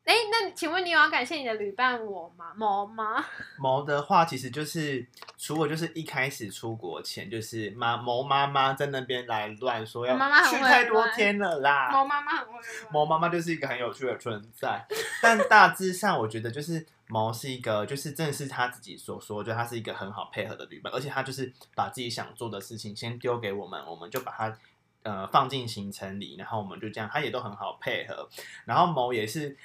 [0.04, 2.52] 哎，那请问你有要感谢你的旅伴我吗？
[2.56, 3.24] 毛吗？
[3.60, 5.06] 毛的话，其实就是
[5.38, 10.14] 除了就是一开始出国前，就是妈毛妈妈在那边来乱说要
[10.48, 11.90] 去太多天了啦。
[11.92, 12.52] 毛妈妈很会。
[12.90, 14.84] 毛妈妈就是一个很有趣的存在，
[15.22, 24.58] 但大致上我觉得就是毛是一个，就是正是他自己所说，就他是一个很好配合的旅伴，而且他就是把自己想做的事情先丢给我们，我们就把它
[25.04, 28.28] 呃放进行程里，然后我们就这样，他也都很好配合，
[28.64, 29.56] 然后某也是。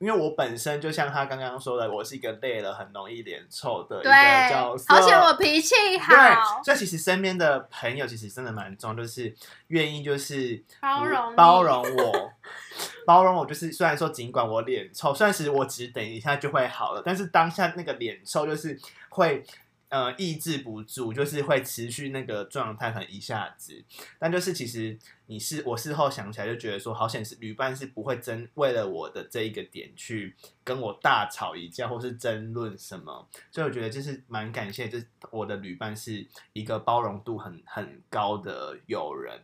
[0.00, 6.14] 因为我本身就像他刚刚说的，我是一个累了很容易脸臭的一个角色，而且我脾气好。
[6.14, 9.32] 对，所以其实身边的朋友其实真的蛮重，就是
[9.66, 12.32] 愿意就是包容 包容我，
[13.04, 13.44] 包容我。
[13.44, 18.78] 就是虽然说尽管我脸臭，虽然其实我只等一下就会好了，但是当下那个脸臭就是
[19.10, 19.44] 会。
[19.90, 23.84] 呃，抑制不住，就是会持续那个状态，很一下子。
[24.20, 33.28] 但就是其实你是我事后想起来就觉得说，好险是旅伴是不会争为了我的这一个点去跟我大吵一架，或是争论什么。
[33.50, 39.42] 所以我觉得就是蛮感谢，就是我的旅伴是一个包容度很很高的友人。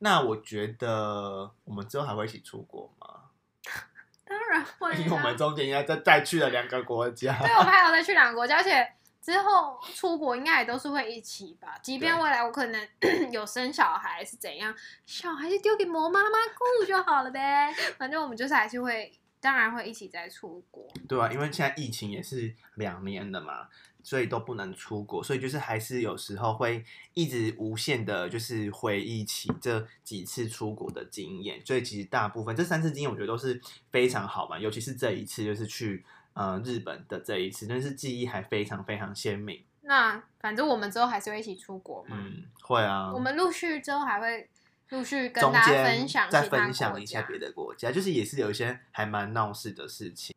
[0.00, 3.30] 那我觉得我们之后还会一起出国吗？
[4.28, 7.38] 当然会啊，因为我们中间应该再再去了两个国家。
[7.38, 8.86] 对，我们还有再去两个国家，而且。
[9.24, 12.88] 之后出国应该也都是会一起吧，即便未来我可能
[13.32, 14.74] 有生小孩是怎样，
[15.06, 17.72] 小孩就丢给魔妈妈顾就好了呗。
[17.96, 19.10] 反正我们就是还是会，
[19.40, 20.86] 当然会一起再出国。
[21.08, 23.66] 对啊，因为现在疫情也是两年了嘛，
[24.02, 31.64] 所以都不能出国，所以就是还是有时候会一直无限的，就是回忆起这几次出国的经验。
[31.64, 33.58] 所以其实大部分这三次经验，我觉得都是
[33.90, 36.04] 非常好玩，尤其是这一次就是去。
[36.34, 39.64] 呃，日本的这一次，但是记忆还非常非常鲜明。
[39.82, 42.16] 那反正我们之后还是会一起出国嘛。
[42.18, 43.12] 嗯，会啊。
[43.12, 44.48] 我们陆续之后还会
[44.88, 50.34] 陆续跟大家分享，再分享一下别的国家，就是也是有一些还蛮闹事的事情。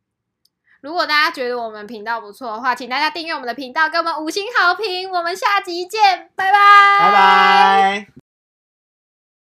[0.81, 5.09] 如果大家觉得我们频道不错的话，请大家订阅我们的频道，给我们五星好评。
[5.09, 8.26] 我们下集见，拜拜，拜拜。